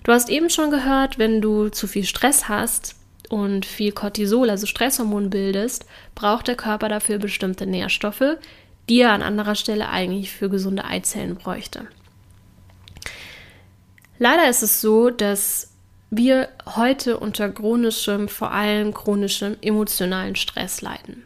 Du 0.02 0.12
hast 0.12 0.28
eben 0.30 0.50
schon 0.50 0.70
gehört, 0.70 1.18
wenn 1.18 1.40
du 1.40 1.68
zu 1.68 1.86
viel 1.86 2.04
Stress 2.04 2.48
hast 2.48 2.96
und 3.28 3.66
viel 3.66 3.92
Cortisol, 3.92 4.50
also 4.50 4.66
Stresshormon 4.66 5.30
bildest, 5.30 5.86
braucht 6.14 6.48
der 6.48 6.56
Körper 6.56 6.88
dafür 6.88 7.18
bestimmte 7.18 7.66
Nährstoffe, 7.66 8.38
die 8.88 9.00
er 9.00 9.12
an 9.12 9.22
anderer 9.22 9.54
Stelle 9.54 9.88
eigentlich 9.88 10.32
für 10.32 10.48
gesunde 10.48 10.84
Eizellen 10.84 11.36
bräuchte. 11.36 11.86
Leider 14.22 14.50
ist 14.50 14.62
es 14.62 14.82
so, 14.82 15.08
dass 15.08 15.70
wir 16.10 16.50
heute 16.76 17.18
unter 17.18 17.48
chronischem, 17.48 18.28
vor 18.28 18.52
allem 18.52 18.92
chronischem 18.92 19.56
emotionalen 19.62 20.36
Stress 20.36 20.82
leiden. 20.82 21.22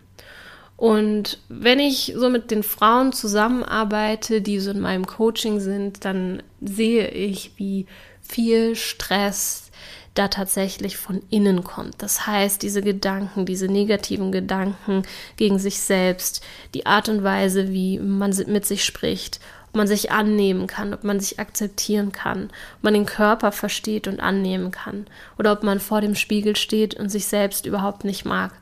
Und 0.76 1.40
wenn 1.48 1.80
ich 1.80 2.14
so 2.16 2.30
mit 2.30 2.52
den 2.52 2.62
Frauen 2.62 3.12
zusammenarbeite, 3.12 4.40
die 4.40 4.60
so 4.60 4.70
in 4.70 4.78
meinem 4.78 5.08
Coaching 5.08 5.58
sind, 5.58 6.04
dann 6.04 6.40
sehe 6.60 7.08
ich, 7.08 7.54
wie 7.56 7.86
viel 8.20 8.76
Stress 8.76 9.72
da 10.14 10.28
tatsächlich 10.28 10.96
von 10.96 11.20
innen 11.30 11.64
kommt. 11.64 11.96
Das 11.98 12.28
heißt, 12.28 12.62
diese 12.62 12.80
Gedanken, 12.80 13.44
diese 13.44 13.66
negativen 13.66 14.30
Gedanken 14.30 15.02
gegen 15.36 15.58
sich 15.58 15.80
selbst, 15.80 16.44
die 16.74 16.86
Art 16.86 17.08
und 17.08 17.24
Weise, 17.24 17.72
wie 17.72 17.98
man 17.98 18.32
mit 18.46 18.64
sich 18.66 18.84
spricht 18.84 19.40
ob 19.74 19.78
man 19.78 19.88
sich 19.88 20.12
annehmen 20.12 20.68
kann, 20.68 20.94
ob 20.94 21.02
man 21.02 21.18
sich 21.18 21.40
akzeptieren 21.40 22.12
kann, 22.12 22.44
ob 22.76 22.82
man 22.84 22.94
den 22.94 23.06
Körper 23.06 23.50
versteht 23.50 24.06
und 24.06 24.20
annehmen 24.20 24.70
kann 24.70 25.08
oder 25.36 25.50
ob 25.50 25.64
man 25.64 25.80
vor 25.80 26.00
dem 26.00 26.14
Spiegel 26.14 26.54
steht 26.54 26.94
und 26.94 27.08
sich 27.08 27.26
selbst 27.26 27.66
überhaupt 27.66 28.04
nicht 28.04 28.24
mag, 28.24 28.52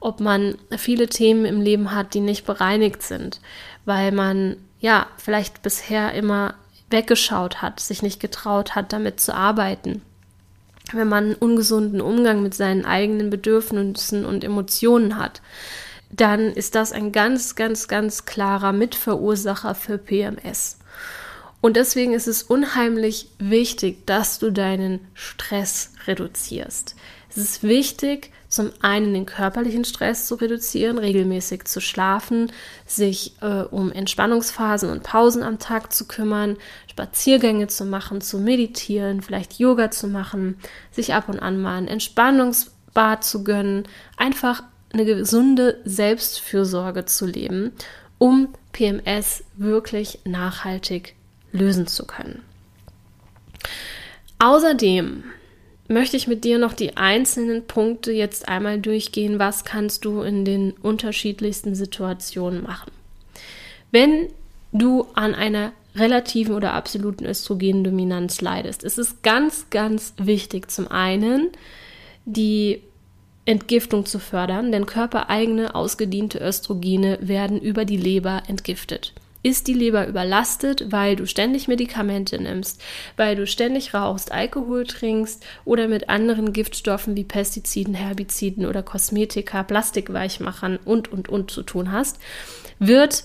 ob 0.00 0.18
man 0.18 0.58
viele 0.76 1.06
Themen 1.06 1.44
im 1.44 1.60
Leben 1.60 1.94
hat, 1.94 2.14
die 2.14 2.20
nicht 2.20 2.46
bereinigt 2.46 3.02
sind, 3.02 3.40
weil 3.84 4.10
man 4.10 4.56
ja 4.80 5.06
vielleicht 5.18 5.62
bisher 5.62 6.12
immer 6.14 6.54
weggeschaut 6.90 7.62
hat, 7.62 7.78
sich 7.78 8.02
nicht 8.02 8.18
getraut 8.18 8.74
hat, 8.74 8.92
damit 8.92 9.20
zu 9.20 9.36
arbeiten. 9.36 10.02
Wenn 10.92 11.06
man 11.06 11.24
einen 11.26 11.34
ungesunden 11.36 12.00
Umgang 12.00 12.42
mit 12.42 12.54
seinen 12.54 12.84
eigenen 12.84 13.30
Bedürfnissen 13.30 14.26
und 14.26 14.42
Emotionen 14.42 15.16
hat, 15.16 15.42
dann 16.10 16.52
ist 16.52 16.74
das 16.74 16.92
ein 16.92 17.12
ganz, 17.12 17.54
ganz, 17.54 17.88
ganz 17.88 18.24
klarer 18.24 18.72
Mitverursacher 18.72 19.74
für 19.74 19.98
PMS. 19.98 20.78
Und 21.60 21.76
deswegen 21.76 22.12
ist 22.12 22.28
es 22.28 22.42
unheimlich 22.42 23.28
wichtig, 23.38 24.06
dass 24.06 24.38
du 24.38 24.52
deinen 24.52 25.00
Stress 25.14 25.92
reduzierst. 26.06 26.94
Es 27.28 27.36
ist 27.36 27.62
wichtig, 27.62 28.30
zum 28.48 28.70
einen 28.80 29.12
den 29.12 29.26
körperlichen 29.26 29.84
Stress 29.84 30.26
zu 30.26 30.36
reduzieren, 30.36 30.98
regelmäßig 30.98 31.64
zu 31.64 31.80
schlafen, 31.80 32.52
sich 32.86 33.34
äh, 33.42 33.62
um 33.62 33.90
Entspannungsphasen 33.90 34.90
und 34.90 35.02
Pausen 35.02 35.42
am 35.42 35.58
Tag 35.58 35.92
zu 35.92 36.06
kümmern, 36.06 36.56
Spaziergänge 36.90 37.66
zu 37.66 37.84
machen, 37.84 38.20
zu 38.20 38.38
meditieren, 38.38 39.20
vielleicht 39.20 39.58
Yoga 39.58 39.90
zu 39.90 40.06
machen, 40.06 40.58
sich 40.92 41.14
ab 41.14 41.28
und 41.28 41.40
an 41.40 41.60
mal 41.60 41.76
ein 41.76 41.88
Entspannungsbad 41.88 43.24
zu 43.24 43.44
gönnen, 43.44 43.84
einfach 44.16 44.62
eine 44.92 45.04
gesunde 45.04 45.80
Selbstfürsorge 45.84 47.04
zu 47.04 47.26
leben, 47.26 47.72
um 48.18 48.48
PMS 48.72 49.44
wirklich 49.56 50.20
nachhaltig 50.24 51.14
lösen 51.52 51.86
zu 51.86 52.06
können. 52.06 52.42
Außerdem 54.38 55.24
möchte 55.88 56.16
ich 56.16 56.26
mit 56.26 56.44
dir 56.44 56.58
noch 56.58 56.72
die 56.72 56.96
einzelnen 56.96 57.66
Punkte 57.66 58.12
jetzt 58.12 58.48
einmal 58.48 58.80
durchgehen, 58.80 59.38
was 59.38 59.64
kannst 59.64 60.04
du 60.04 60.22
in 60.22 60.44
den 60.44 60.72
unterschiedlichsten 60.72 61.74
Situationen 61.74 62.62
machen. 62.62 62.90
Wenn 63.90 64.28
du 64.72 65.06
an 65.14 65.34
einer 65.34 65.72
relativen 65.94 66.54
oder 66.54 66.74
absoluten 66.74 67.24
Östrogendominanz 67.24 68.40
leidest, 68.40 68.82
ist 68.84 68.98
es 68.98 69.22
ganz, 69.22 69.70
ganz 69.70 70.12
wichtig, 70.18 70.70
zum 70.70 70.88
einen 70.88 71.50
die 72.26 72.82
Entgiftung 73.46 74.04
zu 74.04 74.18
fördern, 74.18 74.72
denn 74.72 74.86
körpereigene 74.86 75.74
ausgediente 75.74 76.38
Östrogene 76.38 77.18
werden 77.20 77.60
über 77.60 77.84
die 77.84 77.96
Leber 77.96 78.42
entgiftet. 78.48 79.12
Ist 79.44 79.68
die 79.68 79.74
Leber 79.74 80.08
überlastet, 80.08 80.90
weil 80.90 81.14
du 81.14 81.24
ständig 81.26 81.68
Medikamente 81.68 82.42
nimmst, 82.42 82.82
weil 83.16 83.36
du 83.36 83.46
ständig 83.46 83.94
rauchst, 83.94 84.32
Alkohol 84.32 84.84
trinkst 84.84 85.46
oder 85.64 85.86
mit 85.86 86.08
anderen 86.08 86.52
Giftstoffen 86.52 87.16
wie 87.16 87.22
Pestiziden, 87.22 87.94
Herbiziden 87.94 88.66
oder 88.66 88.82
Kosmetika, 88.82 89.62
Plastikweichmachern 89.62 90.80
und 90.84 91.12
und 91.12 91.28
und 91.28 91.52
zu 91.52 91.62
tun 91.62 91.92
hast, 91.92 92.18
wird 92.80 93.22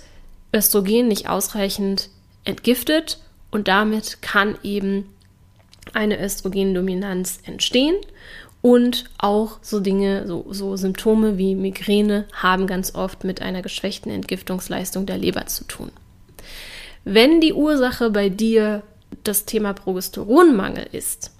Östrogen 0.53 1.07
nicht 1.07 1.27
ausreichend 1.27 2.09
entgiftet 2.43 3.19
und 3.49 3.67
damit 3.67 4.21
kann 4.21 4.55
eben 4.61 5.09
eine 5.93 6.23
Östrogendominanz 6.23 7.39
entstehen 7.45 7.95
und 8.61 9.05
auch 9.17 9.57
so 9.61 9.79
Dinge, 9.79 10.27
so, 10.27 10.45
so 10.49 10.75
Symptome 10.75 11.37
wie 11.37 11.55
Migräne 11.55 12.25
haben 12.33 12.67
ganz 12.67 12.93
oft 12.95 13.23
mit 13.23 13.41
einer 13.41 13.61
geschwächten 13.61 14.11
Entgiftungsleistung 14.11 15.05
der 15.05 15.17
Leber 15.17 15.47
zu 15.47 15.63
tun. 15.63 15.91
Wenn 17.03 17.41
die 17.41 17.53
Ursache 17.53 18.11
bei 18.11 18.29
dir 18.29 18.83
das 19.23 19.45
Thema 19.45 19.73
Progesteronmangel 19.73 20.87
ist, 20.91 21.31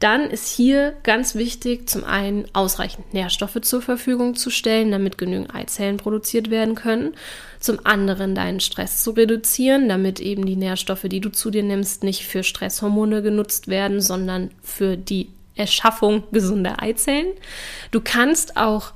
dann 0.00 0.30
ist 0.30 0.48
hier 0.48 0.94
ganz 1.02 1.34
wichtig, 1.34 1.88
zum 1.88 2.04
einen 2.04 2.44
ausreichend 2.52 3.14
Nährstoffe 3.14 3.60
zur 3.62 3.80
Verfügung 3.80 4.34
zu 4.34 4.50
stellen, 4.50 4.90
damit 4.90 5.18
genügend 5.18 5.54
Eizellen 5.54 5.96
produziert 5.96 6.50
werden 6.50 6.74
können. 6.74 7.14
Zum 7.58 7.78
anderen 7.84 8.34
deinen 8.34 8.60
Stress 8.60 9.02
zu 9.02 9.12
reduzieren, 9.12 9.88
damit 9.88 10.20
eben 10.20 10.44
die 10.46 10.56
Nährstoffe, 10.56 11.04
die 11.04 11.20
du 11.20 11.30
zu 11.30 11.50
dir 11.50 11.62
nimmst, 11.62 12.04
nicht 12.04 12.26
für 12.26 12.42
Stresshormone 12.42 13.22
genutzt 13.22 13.68
werden, 13.68 14.00
sondern 14.00 14.50
für 14.62 14.96
die 14.96 15.30
Erschaffung 15.56 16.24
gesunder 16.32 16.82
Eizellen. 16.82 17.32
Du 17.90 18.00
kannst 18.00 18.56
auch 18.56 18.92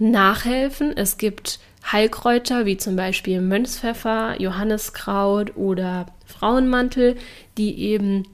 nachhelfen. 0.00 0.96
Es 0.96 1.18
gibt 1.18 1.60
Heilkräuter 1.90 2.66
wie 2.66 2.76
zum 2.76 2.96
Beispiel 2.96 3.40
Mönchspfeffer, 3.40 4.40
Johanniskraut 4.40 5.56
oder 5.56 6.06
Frauenmantel, 6.26 7.16
die 7.56 7.78
eben 7.78 8.24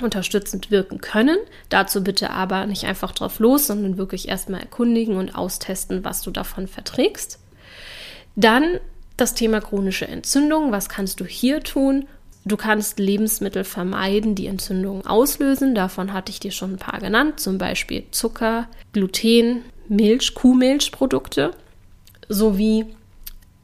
unterstützend 0.00 0.70
wirken 0.70 1.00
können. 1.00 1.38
Dazu 1.68 2.04
bitte 2.04 2.30
aber 2.30 2.66
nicht 2.66 2.84
einfach 2.84 3.12
drauf 3.12 3.38
los, 3.38 3.66
sondern 3.66 3.96
wirklich 3.96 4.28
erstmal 4.28 4.60
erkundigen 4.60 5.16
und 5.16 5.34
austesten, 5.34 6.04
was 6.04 6.22
du 6.22 6.30
davon 6.30 6.66
verträgst. 6.66 7.38
Dann 8.36 8.78
das 9.16 9.34
Thema 9.34 9.60
chronische 9.60 10.06
Entzündung. 10.06 10.72
Was 10.72 10.88
kannst 10.88 11.20
du 11.20 11.24
hier 11.24 11.62
tun? 11.62 12.06
Du 12.46 12.56
kannst 12.56 12.98
Lebensmittel 12.98 13.64
vermeiden, 13.64 14.36
die 14.36 14.46
Entzündungen 14.46 15.04
auslösen. 15.04 15.74
Davon 15.74 16.12
hatte 16.12 16.30
ich 16.30 16.40
dir 16.40 16.52
schon 16.52 16.74
ein 16.74 16.78
paar 16.78 17.00
genannt, 17.00 17.40
zum 17.40 17.58
Beispiel 17.58 18.04
Zucker, 18.12 18.68
Gluten, 18.92 19.64
Milch, 19.88 20.34
Kuhmilchprodukte 20.34 21.50
sowie 22.28 22.86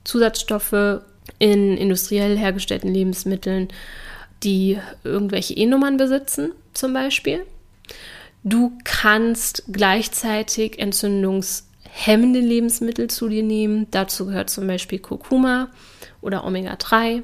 Zusatzstoffe 0.04 1.00
in 1.38 1.76
industriell 1.76 2.36
hergestellten 2.36 2.92
Lebensmitteln 2.92 3.68
die 4.42 4.78
irgendwelche 5.04 5.54
E-Nummern 5.54 5.96
besitzen, 5.96 6.52
zum 6.74 6.92
Beispiel. 6.92 7.44
Du 8.44 8.72
kannst 8.84 9.64
gleichzeitig 9.70 10.78
entzündungshemmende 10.78 12.40
Lebensmittel 12.40 13.08
zu 13.08 13.28
dir 13.28 13.42
nehmen. 13.42 13.86
Dazu 13.90 14.26
gehört 14.26 14.50
zum 14.50 14.66
Beispiel 14.66 14.98
Kurkuma 14.98 15.68
oder 16.20 16.44
Omega-3. 16.44 17.22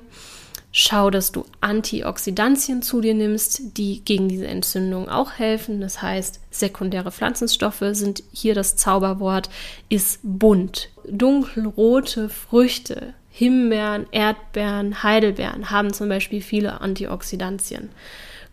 Schau, 0.70 1.10
dass 1.10 1.32
du 1.32 1.46
Antioxidantien 1.60 2.82
zu 2.82 3.00
dir 3.00 3.14
nimmst, 3.14 3.78
die 3.78 4.04
gegen 4.04 4.28
diese 4.28 4.46
Entzündung 4.46 5.08
auch 5.08 5.32
helfen. 5.32 5.80
Das 5.80 6.02
heißt, 6.02 6.40
sekundäre 6.50 7.10
Pflanzenstoffe 7.10 7.84
sind 7.92 8.22
hier 8.32 8.54
das 8.54 8.76
Zauberwort, 8.76 9.48
ist 9.88 10.20
bunt. 10.22 10.90
Dunkelrote 11.10 12.28
Früchte, 12.28 13.14
Himbeeren, 13.30 14.06
Erdbeeren, 14.10 15.02
Heidelbeeren 15.02 15.70
haben 15.70 15.92
zum 15.94 16.08
Beispiel 16.08 16.42
viele 16.42 16.80
Antioxidantien. 16.80 17.88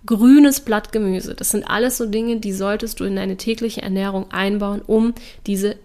Grünes 0.05 0.61
Blattgemüse, 0.61 1.33
das 1.33 1.49
sind 1.49 1.63
alles 1.63 1.97
so 1.97 2.05
Dinge, 2.05 2.39
die 2.39 2.53
solltest 2.53 2.99
du 2.99 3.03
in 3.05 3.15
deine 3.15 3.37
tägliche 3.37 3.81
Ernährung 3.81 4.31
einbauen, 4.31 4.81
um 4.85 5.15
diese 5.47 5.77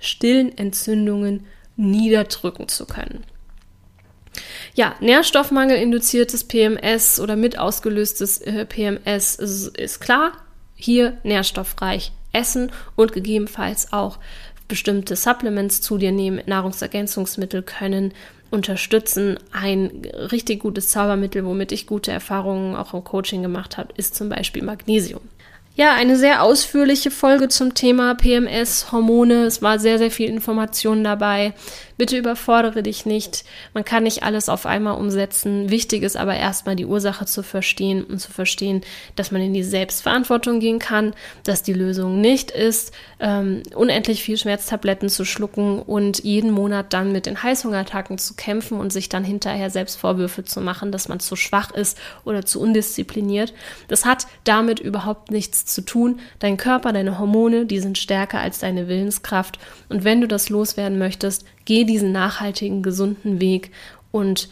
stillen 0.00 0.56
Entzündungen 0.58 1.46
niederdrücken 1.76 2.68
zu 2.68 2.86
können. 2.86 3.22
Ja, 4.74 4.94
Nährstoffmangel 5.00 5.76
induziertes 5.76 6.44
PMS 6.44 7.20
oder 7.20 7.36
mit 7.36 7.58
ausgelöstes 7.58 8.40
äh, 8.40 8.64
PMS 8.64 9.34
ist, 9.36 9.76
ist 9.76 10.00
klar. 10.00 10.32
Hier 10.74 11.18
nährstoffreich 11.24 12.12
essen 12.32 12.70
und 12.94 13.12
gegebenenfalls 13.12 13.92
auch 13.92 14.18
bestimmte 14.68 15.16
Supplements 15.16 15.80
zu 15.80 15.98
dir 15.98 16.12
nehmen. 16.12 16.42
Nahrungsergänzungsmittel 16.46 17.62
können 17.62 18.12
unterstützen. 18.50 19.38
Ein 19.50 20.02
richtig 20.30 20.60
gutes 20.60 20.88
Zaubermittel, 20.88 21.44
womit 21.44 21.72
ich 21.72 21.86
gute 21.86 22.12
Erfahrungen 22.12 22.76
auch 22.76 22.94
im 22.94 23.04
Coaching 23.04 23.42
gemacht 23.42 23.76
habe, 23.76 23.92
ist 23.96 24.14
zum 24.14 24.28
Beispiel 24.28 24.62
Magnesium. 24.62 25.22
Ja, 25.74 25.94
eine 25.94 26.16
sehr 26.16 26.42
ausführliche 26.42 27.12
Folge 27.12 27.48
zum 27.48 27.72
Thema 27.74 28.14
PMS, 28.16 28.90
Hormone. 28.90 29.44
Es 29.44 29.62
war 29.62 29.78
sehr, 29.78 29.98
sehr 29.98 30.10
viel 30.10 30.28
Information 30.28 31.04
dabei. 31.04 31.54
Bitte 31.98 32.16
überfordere 32.16 32.84
dich 32.84 33.06
nicht. 33.06 33.44
Man 33.74 33.84
kann 33.84 34.04
nicht 34.04 34.22
alles 34.22 34.48
auf 34.48 34.66
einmal 34.66 34.96
umsetzen. 34.96 35.68
Wichtig 35.68 36.04
ist 36.04 36.16
aber 36.16 36.36
erstmal 36.36 36.76
die 36.76 36.86
Ursache 36.86 37.26
zu 37.26 37.42
verstehen 37.42 38.04
und 38.04 38.20
zu 38.20 38.30
verstehen, 38.30 38.82
dass 39.16 39.32
man 39.32 39.42
in 39.42 39.52
die 39.52 39.64
Selbstverantwortung 39.64 40.60
gehen 40.60 40.78
kann, 40.78 41.12
dass 41.42 41.64
die 41.64 41.72
Lösung 41.72 42.20
nicht 42.20 42.52
ist, 42.52 42.92
ähm, 43.18 43.64
unendlich 43.74 44.22
viel 44.22 44.38
Schmerztabletten 44.38 45.08
zu 45.08 45.24
schlucken 45.24 45.82
und 45.82 46.22
jeden 46.22 46.52
Monat 46.52 46.92
dann 46.92 47.10
mit 47.10 47.26
den 47.26 47.42
Heißhungerattacken 47.42 48.16
zu 48.18 48.34
kämpfen 48.34 48.78
und 48.78 48.92
sich 48.92 49.08
dann 49.08 49.24
hinterher 49.24 49.68
selbst 49.68 49.96
Vorwürfe 49.96 50.44
zu 50.44 50.60
machen, 50.60 50.92
dass 50.92 51.08
man 51.08 51.18
zu 51.18 51.34
schwach 51.34 51.72
ist 51.72 51.98
oder 52.24 52.44
zu 52.44 52.60
undiszipliniert. 52.60 53.52
Das 53.88 54.04
hat 54.04 54.28
damit 54.44 54.78
überhaupt 54.78 55.32
nichts 55.32 55.66
zu 55.66 55.84
tun. 55.84 56.20
Dein 56.38 56.58
Körper, 56.58 56.92
deine 56.92 57.18
Hormone, 57.18 57.66
die 57.66 57.80
sind 57.80 57.98
stärker 57.98 58.38
als 58.38 58.60
deine 58.60 58.86
Willenskraft. 58.86 59.58
Und 59.88 60.04
wenn 60.04 60.20
du 60.20 60.28
das 60.28 60.48
loswerden 60.48 60.98
möchtest, 60.98 61.44
Geh 61.68 61.84
diesen 61.84 62.12
nachhaltigen, 62.12 62.82
gesunden 62.82 63.42
Weg 63.42 63.72
und 64.10 64.48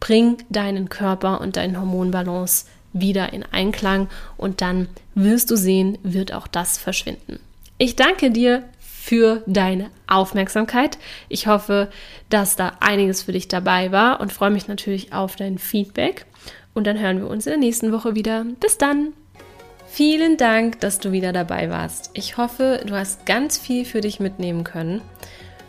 bring 0.00 0.38
deinen 0.48 0.88
Körper 0.88 1.42
und 1.42 1.58
deinen 1.58 1.78
Hormonbalance 1.78 2.64
wieder 2.94 3.34
in 3.34 3.42
Einklang 3.42 4.08
und 4.38 4.62
dann 4.62 4.88
wirst 5.14 5.50
du 5.50 5.56
sehen, 5.56 5.98
wird 6.02 6.32
auch 6.32 6.46
das 6.46 6.78
verschwinden. 6.78 7.38
Ich 7.76 7.96
danke 7.96 8.30
dir 8.30 8.64
für 8.78 9.42
deine 9.46 9.90
Aufmerksamkeit. 10.06 10.96
Ich 11.28 11.48
hoffe, 11.48 11.90
dass 12.30 12.56
da 12.56 12.72
einiges 12.80 13.20
für 13.20 13.32
dich 13.32 13.48
dabei 13.48 13.92
war 13.92 14.18
und 14.22 14.32
freue 14.32 14.50
mich 14.50 14.66
natürlich 14.66 15.12
auf 15.12 15.36
dein 15.36 15.58
Feedback. 15.58 16.24
Und 16.72 16.86
dann 16.86 16.98
hören 16.98 17.18
wir 17.18 17.28
uns 17.28 17.44
in 17.44 17.50
der 17.50 17.60
nächsten 17.60 17.92
Woche 17.92 18.14
wieder. 18.14 18.46
Bis 18.58 18.78
dann! 18.78 19.12
Vielen 19.86 20.38
Dank, 20.38 20.80
dass 20.80 20.98
du 20.98 21.12
wieder 21.12 21.34
dabei 21.34 21.68
warst. 21.68 22.10
Ich 22.14 22.38
hoffe, 22.38 22.80
du 22.86 22.94
hast 22.94 23.26
ganz 23.26 23.58
viel 23.58 23.84
für 23.84 24.00
dich 24.00 24.18
mitnehmen 24.18 24.64
können. 24.64 25.02